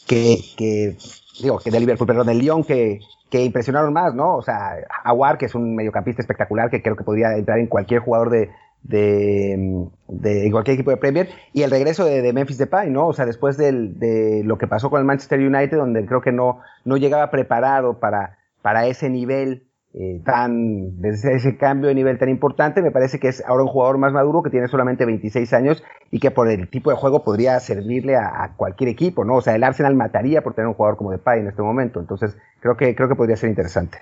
[0.07, 0.96] que, que
[1.40, 3.00] digo que del Liverpool, perdón, del Lyon que,
[3.31, 4.37] que impresionaron más, ¿no?
[4.37, 8.00] O sea, Aguar, que es un mediocampista espectacular que creo que podría entrar en cualquier
[8.00, 8.50] jugador de,
[8.82, 13.08] de, de cualquier equipo de Premier y el regreso de, Memphis Depay, ¿no?
[13.08, 16.32] O sea, después del, de lo que pasó con el Manchester United, donde creo que
[16.32, 19.66] no, no llegaba preparado para, para ese nivel
[19.98, 23.70] eh, tan, desde ese cambio de nivel tan importante, me parece que es ahora un
[23.70, 27.24] jugador más maduro que tiene solamente 26 años y que por el tipo de juego
[27.24, 29.36] podría servirle a, cualquier equipo, ¿no?
[29.36, 32.36] O sea, el Arsenal mataría por tener un jugador como Depay en este momento, entonces
[32.60, 33.96] creo que, creo que podría ser interesante.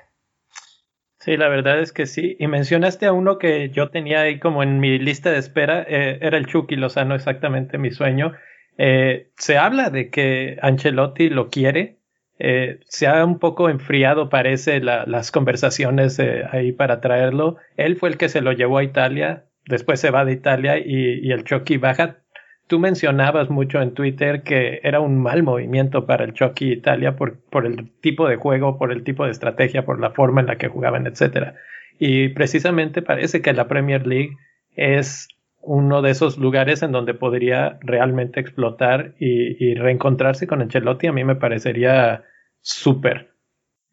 [1.24, 2.36] Sí, la verdad es que sí.
[2.38, 6.18] Y mencionaste a uno que yo tenía ahí como en mi lista de espera, eh,
[6.20, 8.34] era el Chucky Lozano, exactamente mi sueño.
[8.76, 11.96] Eh, se habla de que Ancelotti lo quiere,
[12.38, 17.56] eh, se ha un poco enfriado, parece, las conversaciones ahí para traerlo.
[17.78, 21.32] Él fue el que se lo llevó a Italia, después se va de Italia y,
[21.32, 22.18] el Chucky baja.
[22.66, 27.38] Tú mencionabas mucho en Twitter que era un mal movimiento para el Chucky Italia por,
[27.50, 30.56] por el tipo de juego, por el tipo de estrategia, por la forma en la
[30.56, 31.54] que jugaban, etc.
[31.98, 34.36] Y precisamente parece que la Premier League
[34.76, 35.28] es
[35.60, 41.24] uno de esos lugares en donde podría realmente explotar y, reencontrarse con Ancelotti a mí
[41.24, 42.24] me parecería
[42.60, 43.30] súper.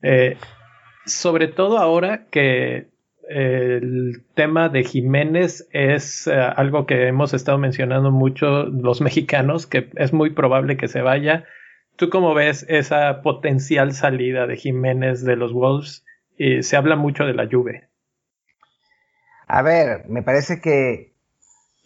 [0.02, 0.38] Eh,
[1.06, 2.91] sobre todo ahora que
[3.32, 9.90] el tema de Jiménez es eh, algo que hemos estado mencionando mucho los mexicanos, que
[9.96, 11.46] es muy probable que se vaya.
[11.96, 16.06] ¿Tú cómo ves esa potencial salida de Jiménez de los Wolves?
[16.38, 17.90] Y se habla mucho de la lluvia.
[19.48, 21.12] A ver, me parece que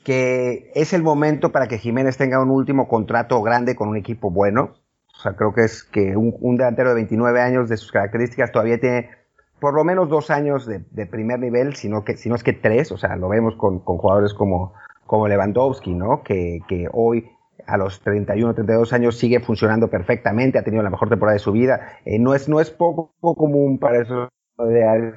[0.06, 4.30] que es el momento para que Jiménez tenga un último contrato grande con un equipo
[4.30, 4.76] bueno.
[5.18, 8.80] O sea, creo que es que un, delantero de 29 años de sus características todavía
[8.80, 9.10] tiene
[9.66, 12.92] por lo menos dos años de, primer nivel, sino que, si no es que tres.
[12.92, 14.76] O sea, lo vemos con, jugadores como,
[15.08, 16.22] como Lewandowski, ¿no?
[16.22, 17.32] Que, que hoy
[17.66, 21.52] a los 31, 32 años sigue funcionando perfectamente, ha tenido la mejor temporada de su
[21.52, 21.98] vida.
[22.06, 25.16] Eh, no, es, no es poco común para eso de,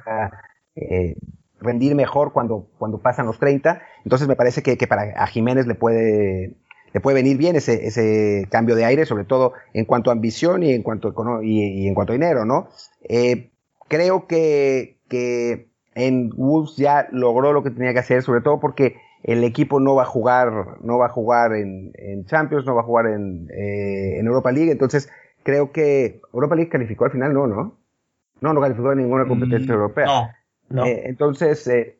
[0.77, 1.15] eh,
[1.59, 3.83] rendir mejor cuando, cuando pasan los 30.
[4.03, 6.57] Entonces me parece que, para a Jiménez le puede,
[6.91, 10.63] le puede venir bien ese, ese cambio de aire, sobre todo en cuanto a ambición
[10.63, 12.69] y en cuanto a, y, en cuanto a dinero, ¿no?
[13.07, 13.51] Eh,
[13.89, 18.95] creo que, que en Wolves ya logró lo que tenía que hacer, sobre todo porque
[19.23, 21.91] el equipo no va a jugar, no va a jugar en,
[22.25, 25.09] Champions, no va a jugar en, eh, en, Europa League, entonces
[25.43, 27.77] creo que Europa League calificó al final, no, ¿no?
[28.39, 30.05] No, no calificó en ninguna competencia mm, europea.
[30.05, 30.29] No,
[30.69, 30.85] no.
[30.85, 31.97] Eh, entonces, eh,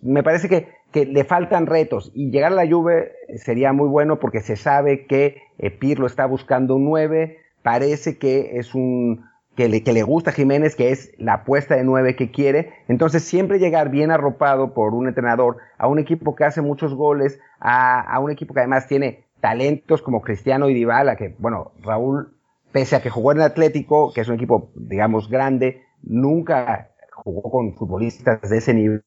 [0.00, 4.18] me parece que, que, le faltan retos y llegar a la Juve sería muy bueno
[4.18, 5.42] porque se sabe que
[5.78, 10.34] Pirlo está buscando un 9, parece que es un que le, que le gusta a
[10.34, 12.72] Jiménez, que es la apuesta de nueve que quiere.
[12.88, 17.38] Entonces, siempre llegar bien arropado por un entrenador a un equipo que hace muchos goles,
[17.60, 22.34] a, a un equipo que además tiene talentos como Cristiano y Dybala, que, bueno, Raúl,
[22.72, 27.50] pese a que jugó en el Atlético, que es un equipo, digamos, grande, nunca jugó
[27.50, 29.02] con futbolistas de ese nivel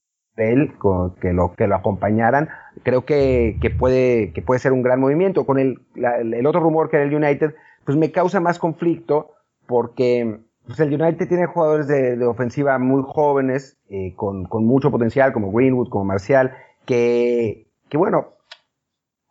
[0.78, 2.50] con, que, lo, que lo acompañaran,
[2.84, 5.46] creo que, que, puede, que puede ser un gran movimiento.
[5.46, 9.32] Con el, el otro rumor que era el United, pues me causa más conflicto,
[9.68, 15.52] porque pues, el United tiene jugadores de, ofensiva muy jóvenes, eh, con, mucho potencial, como
[15.52, 16.54] Greenwood, como Marcial,
[16.86, 18.34] que, bueno,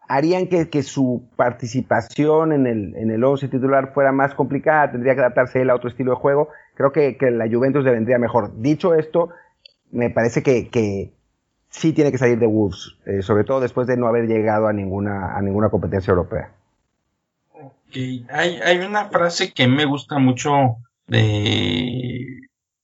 [0.08, 5.20] harían que, su participación en el, en el 11 titular fuera más complicada, tendría que
[5.20, 6.48] adaptarse él a otro estilo de juego.
[6.74, 8.58] Creo que, la Juventus le vendría mejor.
[8.60, 9.30] Dicho esto,
[9.90, 11.12] me parece que, que
[11.68, 14.72] sí tiene que salir de Wolves, eh, sobre todo después de no haber llegado a
[14.72, 16.55] ninguna, a ninguna competencia europea.
[18.30, 22.40] Hay, una frase que me gusta mucho de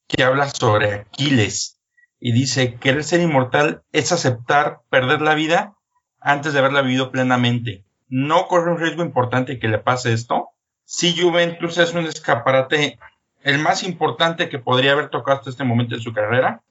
[0.08, 1.78] que habla sobre Aquiles
[2.20, 5.74] y dice, querer ser inmortal es aceptar perder la vida
[6.20, 7.85] antes de haberla vivido plenamente.
[8.08, 10.50] No corre un riesgo importante que le pase esto.
[10.85, 12.98] Si Juventus es un escaparate
[13.42, 16.62] el más importante que podría haber tocado hasta este momento en su carrera,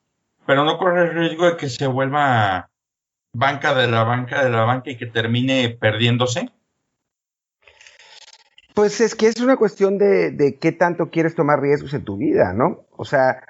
[0.45, 2.69] pero no corre el riesgo de que se vuelva
[3.33, 6.49] banca de la banca de la banca y que termine perdiéndose.
[8.81, 12.51] Pues es que es una cuestión de, qué tanto quieres tomar riesgos en tu vida,
[12.51, 12.87] ¿no?
[12.97, 13.43] O sea,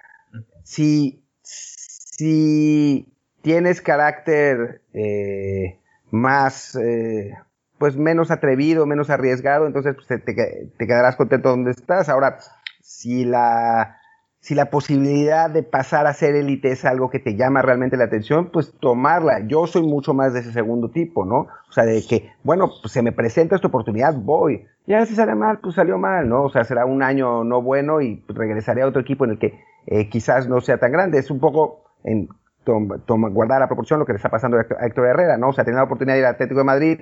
[0.66, 3.08] si, si
[3.42, 7.34] tienes carácter eh, más, eh,
[7.78, 10.36] pues menos atrevido, menos arriesgado, entonces pues, te,
[10.78, 12.10] quedarás contento donde estás.
[12.10, 12.40] Ahora,
[12.82, 14.01] si la,
[14.42, 18.06] si la posibilidad de pasar a ser élite es algo que te llama realmente la
[18.06, 19.42] atención, pues tomarla.
[19.46, 21.48] Yo soy mucho más de ese segundo tipo, ¿no?
[21.70, 24.66] O sea, de que, bueno, pues se me presenta esta oportunidad, voy.
[24.88, 26.44] Ya si sale mal, pues salió mal, ¿no?
[26.44, 29.60] O sea, será un año no bueno y regresaré a otro equipo en el que
[29.86, 31.20] eh, quizás no sea tan grande.
[31.20, 32.28] Es un poco en
[32.66, 35.50] guardar la proporción lo que le está pasando a Héctor Herrera, ¿no?
[35.50, 37.00] O sea, tener la oportunidad de ir al Atlético de Madrid,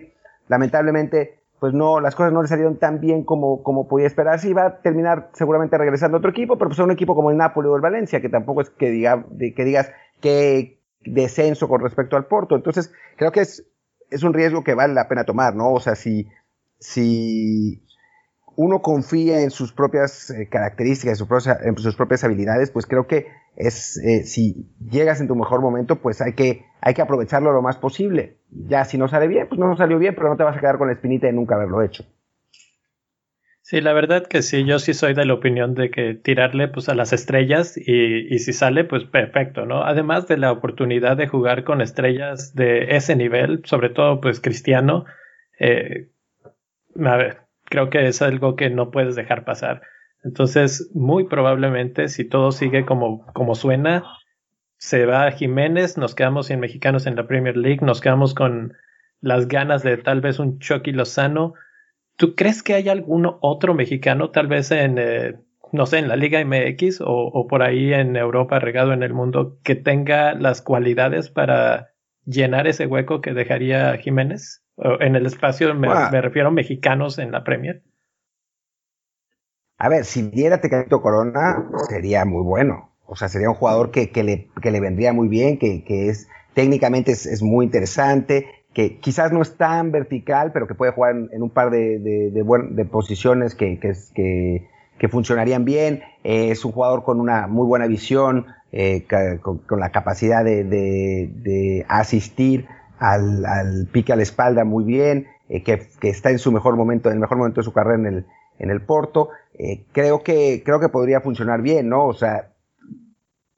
[0.49, 4.53] lamentablemente, pues no, las cosas no le salieron tan bien como, como podía esperarse y
[4.53, 7.37] va a terminar seguramente regresando a otro equipo, pero pues a un equipo como el
[7.37, 9.91] Napoli o el Valencia, que tampoco es que, diga, que digas
[10.21, 12.55] que descenso con respecto al Porto.
[12.55, 13.65] Entonces, creo que es,
[14.09, 15.73] es un riesgo que vale la pena tomar, ¿no?
[15.73, 16.27] O sea, si,
[16.79, 17.83] si
[18.61, 23.95] uno confía en sus propias eh, características, en sus, propias, habilidades, pues creo que es,
[24.03, 27.77] eh, si llegas en tu mejor momento, pues hay que, hay que aprovecharlo lo más
[27.77, 28.39] posible.
[28.49, 30.77] Ya si no sale bien, pues no salió bien, pero no te vas a quedar
[30.77, 32.03] con la espinita de nunca haberlo hecho.
[33.61, 36.89] Sí, la verdad que sí, yo sí soy de la opinión de que tirarle pues
[36.89, 39.83] a las estrellas y, si sale pues perfecto, ¿no?
[39.85, 45.05] Además de la oportunidad de jugar con estrellas de ese nivel, sobre todo pues Cristiano,
[45.61, 46.09] eh,
[47.05, 49.81] a ver, creo que es algo que no puedes dejar pasar.
[50.23, 54.03] Entonces, muy probablemente, si todo sigue como, como suena,
[54.77, 58.73] se va a Jiménez, nos quedamos sin mexicanos en la Premier League, nos quedamos con
[59.21, 61.53] las ganas de tal vez un Chucky Lozano.
[62.17, 65.35] ¿Tú crees que hay algún otro mexicano, tal vez en, eh,
[65.71, 69.13] no sé, en la Liga MX o, o, por ahí en Europa, regado en el
[69.13, 71.89] mundo, que tenga las cualidades para
[72.25, 74.63] llenar ese hueco que dejaría Jiménez?
[74.81, 77.83] En el espacio me, refiero a mexicanos en la Premier.
[79.77, 82.91] A ver, si viera Tecatito Corona, sería muy bueno.
[83.05, 86.09] O sea, sería un jugador que, que, le, que le, vendría muy bien, que, que
[86.09, 90.91] es técnicamente es, es, muy interesante, que quizás no es tan vertical, pero que puede
[90.91, 96.03] jugar en, un par de, de, de, de posiciones que, que, funcionarían bien.
[96.23, 99.05] Eh, es un jugador con una muy buena visión, eh,
[99.41, 102.67] con, con, la capacidad de, asistir
[102.99, 106.75] al, al pique a la espalda muy bien, eh, que, que, está en su mejor
[106.75, 108.25] momento, en el mejor momento de su carrera en el,
[108.59, 109.29] en el Porto.
[109.57, 112.05] Eh, creo que, creo que podría funcionar bien, ¿no?
[112.05, 112.51] O sea,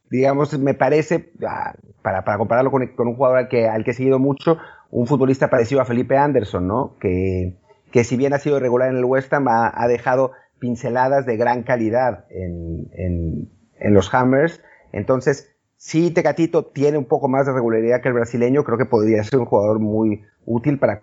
[0.10, 3.92] digamos, me parece, ah, para, para compararlo con, con, un jugador al que, al que
[3.92, 4.58] he seguido mucho,
[4.92, 6.98] un futbolista parecido a Felipe Anderson, ¿no?
[7.00, 7.58] Que,
[7.92, 11.38] que si bien ha sido regular en el West Ham, ha, ha dejado pinceladas de
[11.38, 14.62] gran calidad en, en, en los Hammers.
[14.92, 19.24] Entonces, si Tecatito tiene un poco más de regularidad que el brasileño, creo que podría
[19.24, 21.02] ser un jugador muy útil para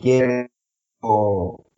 [0.00, 0.50] quiere,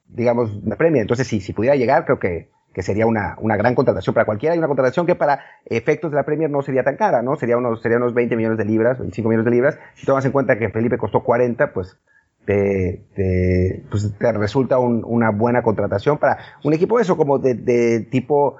[0.06, 1.02] digamos, la premia.
[1.02, 4.54] Entonces, sí, si pudiera llegar, creo que, que sería una, una, gran contratación para cualquiera
[4.54, 7.34] y una contratación que para efectos de la Premier no sería tan cara, ¿no?
[7.34, 9.78] Sería unos, sería unos 20 millones de libras, 25 millones de libras.
[9.96, 11.98] Si tomas en cuenta que Felipe costó 40, pues
[12.44, 17.54] te, te, pues te resulta un, una buena contratación para un equipo eso como de,
[17.54, 18.58] de tipo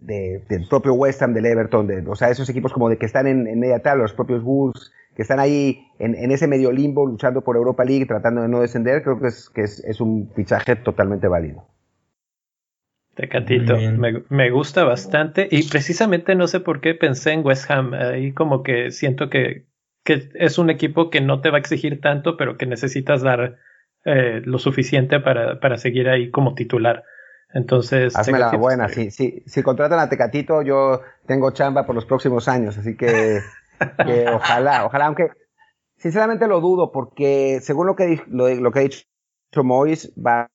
[0.00, 3.06] de, del propio West Ham, del Everton, de, o sea, esos equipos como de que
[3.06, 6.70] están en, en media tabla, los propios Wolves, que están ahí en, en, ese medio
[6.72, 10.00] limbo luchando por Europa League, tratando de no descender, creo que es, que es, es
[10.00, 11.66] un fichaje totalmente válido.
[13.14, 17.94] Tecatito, me, me, gusta bastante y precisamente no sé por qué pensé en West Ham,
[17.94, 19.64] ahí como que siento que,
[20.04, 23.56] que es un equipo que no te va a exigir tanto, pero que necesitas dar
[24.04, 27.04] eh, lo suficiente para, para seguir ahí como titular.
[27.52, 28.16] Entonces.
[28.16, 29.42] Hazme la buena, sí, sí.
[29.46, 33.40] Si contratan a Tecatito, yo tengo chamba por los próximos años, así que,
[34.06, 35.30] que ojalá, ojalá, aunque
[35.96, 39.04] sinceramente lo dudo, porque según lo que, lo, lo que ha dicho
[39.62, 40.48] Mois, van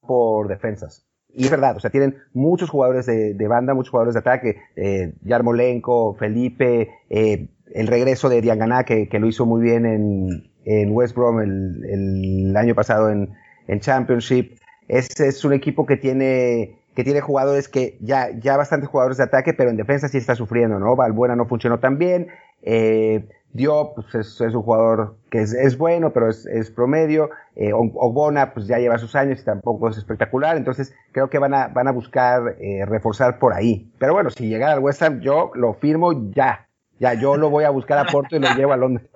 [0.00, 1.06] por defensas.
[1.28, 4.56] Y es verdad, o sea, tienen muchos jugadores de, de banda, muchos jugadores de ataque,
[4.74, 10.50] eh, Yarmolenko, Felipe, eh, el regreso de Diangana, que, que, lo hizo muy bien en,
[10.64, 13.34] en West Brom el, el año pasado en,
[13.68, 14.58] en Championship.
[14.88, 19.24] Ese es un equipo que tiene, que tiene jugadores que ya, ya bastantes jugadores de
[19.24, 20.96] ataque, pero en defensa sí está sufriendo, ¿no?
[20.96, 22.28] Valbuena no funcionó tan bien.
[22.62, 27.30] Eh, Diop pues es, es, un jugador que es, es bueno, pero es, es promedio.
[27.56, 30.56] Eh, Ogbona pues ya lleva sus años y tampoco es espectacular.
[30.56, 33.90] Entonces creo que van a, van a buscar eh, reforzar por ahí.
[33.98, 36.68] Pero bueno, si llegara al West Ham, yo lo firmo ya.
[36.98, 39.06] Ya, yo lo voy a buscar a Porto y lo llevo a Londres.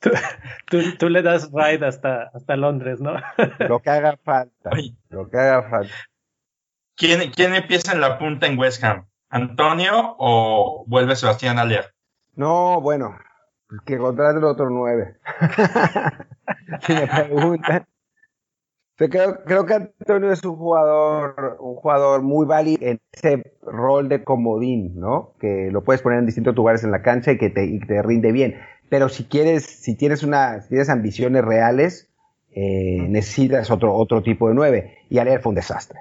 [0.00, 0.10] Tú,
[0.66, 3.14] tú, tú, le das ride hasta, hasta Londres, ¿no?
[3.68, 4.70] Lo que haga falta.
[4.72, 5.94] Oye, lo que haga falta.
[6.96, 9.06] ¿Quién, ¿Quién empieza en la punta en West Ham?
[9.28, 11.94] ¿Antonio o vuelve Sebastián Aller?
[12.34, 13.16] No, bueno,
[13.84, 15.16] que contrate el otro nueve.
[16.80, 17.86] si me preguntan.
[18.96, 24.24] Creo, creo, que Antonio es un jugador, un jugador muy válido en ese rol de
[24.24, 25.34] comodín, ¿no?
[25.38, 28.02] Que lo puedes poner en distintos lugares en la cancha y que te, y te
[28.02, 28.56] rinde bien.
[28.88, 32.08] Pero si quieres, si tienes una, si tienes ambiciones reales,
[32.52, 34.98] eh, necesitas otro, otro tipo de nueve.
[35.10, 36.00] Y Aller fue un desastre.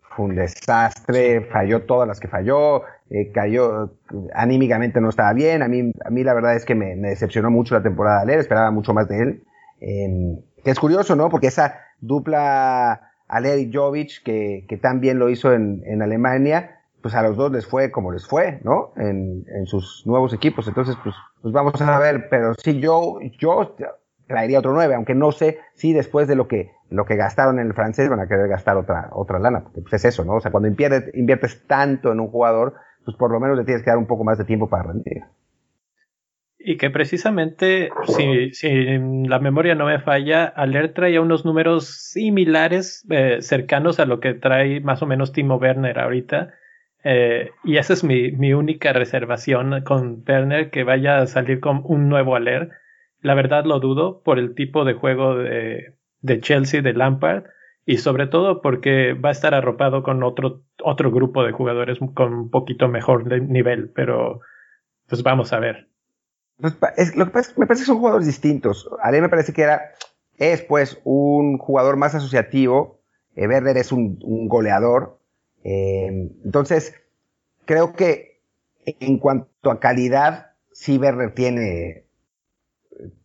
[0.00, 3.94] Fue un desastre, falló todas las que falló, eh, cayó,
[4.34, 5.62] anímicamente no estaba bien.
[5.62, 8.22] A mí, a mí la verdad es que me, me decepcionó mucho la temporada de
[8.22, 9.42] Aller, esperaba mucho más de él.
[9.80, 11.28] Eh, es curioso, ¿no?
[11.30, 16.81] Porque esa dupla Aller y Jovic, que, que tan bien lo hizo en, en Alemania,
[17.02, 18.92] pues a los dos les fue como les fue, ¿no?
[18.96, 20.68] En, en sus nuevos equipos.
[20.68, 23.74] Entonces, pues, pues vamos a ver, pero sí, yo, yo
[24.26, 27.66] traería otro 9, aunque no sé si después de lo que, lo que gastaron en
[27.66, 30.36] el francés van a querer gastar otra, otra lana, porque pues es eso, ¿no?
[30.36, 32.74] O sea, cuando inviertes, inviertes tanto en un jugador,
[33.04, 35.22] pues por lo menos le tienes que dar un poco más de tiempo para rendir.
[36.64, 38.68] Y que precisamente, si, si
[39.26, 44.34] la memoria no me falla, Alert traía unos números similares, eh, cercanos a lo que
[44.34, 46.54] trae más o menos Timo Werner ahorita.
[47.04, 51.82] Eh, y esa es mi, mi, única reservación con Werner, que vaya a salir con
[51.84, 52.70] un nuevo Alert.
[53.20, 57.44] La verdad lo dudo por el tipo de juego de, de Chelsea, de Lampard,
[57.84, 62.32] y sobre todo porque va a estar arropado con otro, otro grupo de jugadores con
[62.32, 64.40] un poquito mejor nivel, pero
[65.08, 65.88] pues vamos a ver.
[66.96, 68.88] Es, lo que me parece que son jugadores distintos.
[69.02, 69.92] Ale me parece que era,
[70.38, 73.00] es pues un jugador más asociativo.
[73.34, 75.18] Eh, Werner es un goleador.
[75.64, 76.94] Eh, entonces,
[77.64, 78.40] creo que
[78.84, 80.52] en cuanto a calidad,
[80.88, 82.04] Werner tiene,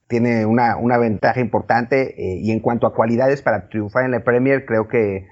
[0.08, 2.16] tiene una, una ventaja importante.
[2.22, 5.28] Eh, y en cuanto a cualidades para triunfar en la Premier, creo que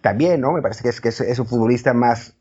[0.00, 0.52] también, ¿no?
[0.52, 2.36] Me parece que es, que es un futbolista más,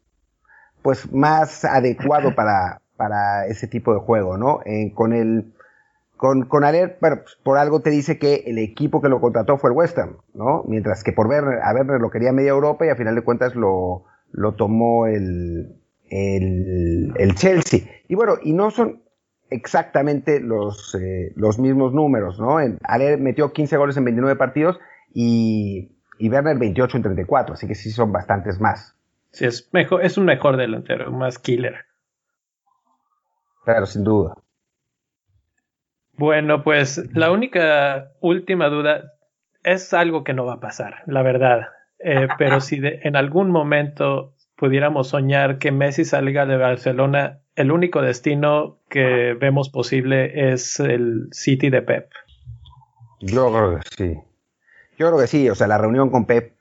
[0.82, 4.62] pues más adecuado para, para ese tipo de juego, ¿no?
[4.66, 5.54] Eh, con el
[6.18, 9.58] con, con Aler, bueno, pues, por algo te dice que el equipo que lo contrató
[9.58, 10.64] fue el West Ham, ¿no?
[10.68, 13.56] Mientras que por ver a Werner lo quería media Europa y a final de cuentas
[13.56, 15.76] lo, lo tomó el,
[16.10, 17.82] el, el Chelsea.
[18.08, 19.04] Y bueno, y no son
[19.50, 22.60] exactamente los, eh, los mismos números, ¿no?
[22.60, 24.80] En, Aler metió 15 goles en 29 partidos
[25.14, 28.96] y, y Werner 28 en 34, así que sí son bastantes más.
[29.32, 31.86] Sí, es mejor, es un mejor delantero, más killer.
[33.64, 34.34] Claro, sin duda.
[36.18, 39.14] Bueno, pues la única última duda
[39.64, 41.68] es algo que no va a pasar, la verdad.
[42.00, 47.72] Eh, pero si de, en algún momento pudiéramos soñar que Messi salga de Barcelona, el
[47.72, 52.10] único destino que vemos posible es el City de Pep.
[53.20, 54.20] Yo creo que sí.
[54.98, 56.54] Yo creo que sí, o sea, la reunión con Pep.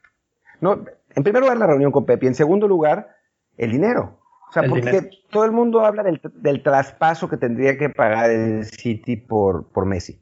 [0.61, 0.85] No,
[1.15, 3.15] en primer lugar la reunión con Pep y en segundo lugar
[3.57, 4.19] el dinero.
[4.49, 5.07] O sea, el porque dinero.
[5.29, 9.85] todo el mundo habla del, del, traspaso que tendría que pagar el City por, por
[9.85, 10.21] Messi.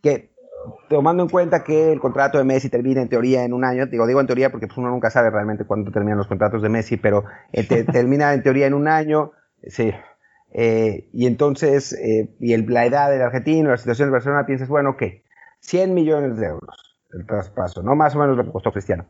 [0.00, 0.30] Que,
[0.88, 4.06] tomando en cuenta que el contrato de Messi termina en teoría en un año, digo,
[4.06, 6.96] digo en teoría porque pues, uno nunca sabe realmente cuándo terminan los contratos de Messi,
[6.96, 9.32] pero eh, termina en teoría en un año,
[9.66, 9.92] sí.
[10.52, 14.68] Eh, y entonces, eh, y el, la edad del argentino, la situación de Barcelona, piensas,
[14.68, 15.24] bueno, ¿qué?
[15.60, 19.06] 100 millones de euros el traspaso, no más o menos lo que costó Cristiano.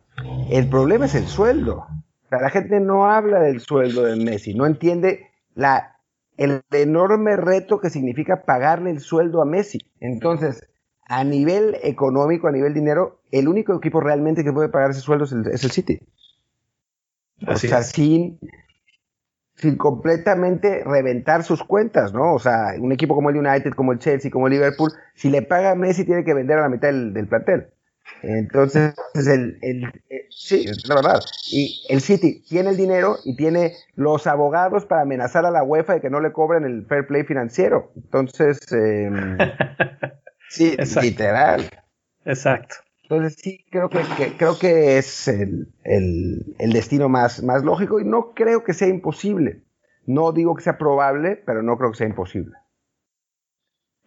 [0.51, 1.87] El problema es el sueldo.
[2.35, 5.99] Sea, la gente no habla del sueldo de Messi, no entiende la,
[6.37, 9.79] el enorme reto que significa pagarle el sueldo a Messi.
[10.01, 10.69] Entonces,
[11.07, 15.25] a nivel económico, a nivel dinero, el único equipo realmente que puede pagar ese sueldo
[15.25, 16.01] es el, City.
[17.47, 18.39] o sea, sin,
[19.55, 22.35] sin completamente reventar sus cuentas, ¿no?
[22.35, 25.43] O sea, un equipo como el United, como el Chelsea, como el Liverpool, si le
[25.43, 27.69] paga a Messi tiene que vender a la mitad del, plantel.
[28.23, 31.21] Entonces, el, el, eh, sí, es la verdad.
[31.51, 35.95] Y el City tiene el dinero y tiene los abogados para amenazar a la UEFA
[35.95, 37.93] de que no le cobren el fair play financiero.
[37.97, 39.37] Entonces, em,
[40.49, 41.69] sí, literal.
[42.25, 42.77] Exacto.
[43.05, 44.01] Entonces sí, creo que,
[44.39, 45.69] creo que es el,
[46.59, 49.63] destino más, más lógico y no creo que sea imposible.
[50.07, 52.57] No digo que sea probable, pero no creo que sea imposible.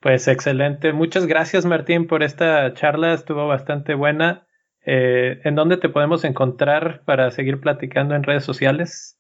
[0.02, 0.94] Pues excelente.
[0.94, 3.14] Muchas gracias Martín por esta charla.
[3.14, 4.46] Estuvo bastante buena.
[4.86, 9.18] Eh, ¿En dónde te podemos encontrar para seguir platicando en redes sociales?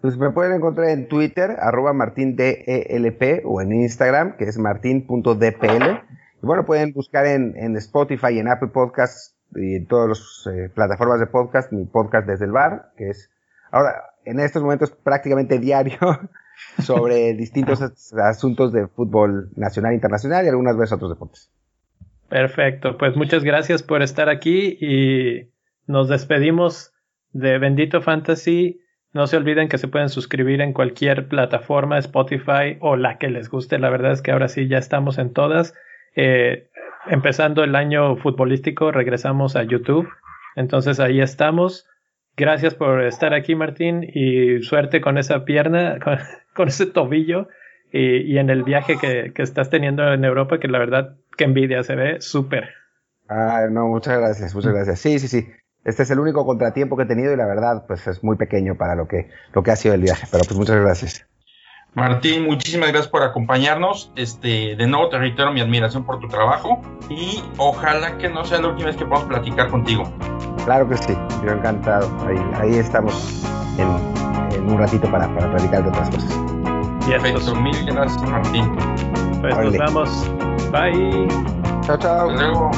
[0.00, 5.84] Pues me pueden encontrar en Twitter, arroba martindelp, o en Instagram, que es martin.dpl.
[6.42, 10.70] Y bueno, pueden buscar en, en Spotify en Apple Podcasts y en todas las eh,
[10.74, 13.30] plataformas de podcast mi podcast desde el bar, que es
[13.70, 15.98] ahora en estos momentos prácticamente diario
[16.82, 17.80] sobre distintos
[18.18, 21.50] asuntos de fútbol nacional e internacional y algunas veces otros deportes.
[22.28, 25.50] Perfecto, pues muchas gracias por estar aquí y
[25.86, 26.92] nos despedimos
[27.32, 28.80] de Bendito Fantasy.
[29.12, 33.48] No se olviden que se pueden suscribir en cualquier plataforma, Spotify o la que les
[33.48, 33.80] guste.
[33.80, 35.74] La verdad es que ahora sí ya estamos en todas.
[36.14, 36.70] Eh,
[37.08, 40.08] empezando el año futbolístico, regresamos a YouTube.
[40.54, 41.89] Entonces ahí estamos.
[42.40, 45.98] Gracias por estar aquí, Martín, y suerte con esa pierna,
[46.54, 47.48] con, ese tobillo
[47.92, 51.94] y, en el viaje que, estás teniendo en Europa, que la verdad, que envidia, se
[51.96, 52.70] ve súper.
[53.28, 55.00] Ah, no, muchas gracias, muchas gracias.
[55.00, 55.50] Sí, sí, sí.
[55.84, 58.74] Este es el único contratiempo que he tenido y la verdad, pues es muy pequeño
[58.74, 61.26] para lo que, lo que ha sido el viaje, pero pues muchas gracias.
[61.94, 64.12] Martín, muchísimas gracias por acompañarnos.
[64.14, 68.60] Este, de nuevo te reitero mi admiración por tu trabajo y ojalá que no sea
[68.60, 70.04] la última vez que podamos platicar contigo.
[70.64, 72.08] Claro que sí, yo encantado.
[72.26, 73.44] Ahí, ahí estamos
[73.78, 76.38] en, un ratito para, para platicar de otras cosas.
[77.06, 78.70] Perfecto, mil gracias Martín.
[79.40, 80.30] Pues nos vemos.
[80.70, 81.26] Bye.
[81.82, 82.30] Chao, chao.
[82.30, 82.70] Hasta luego.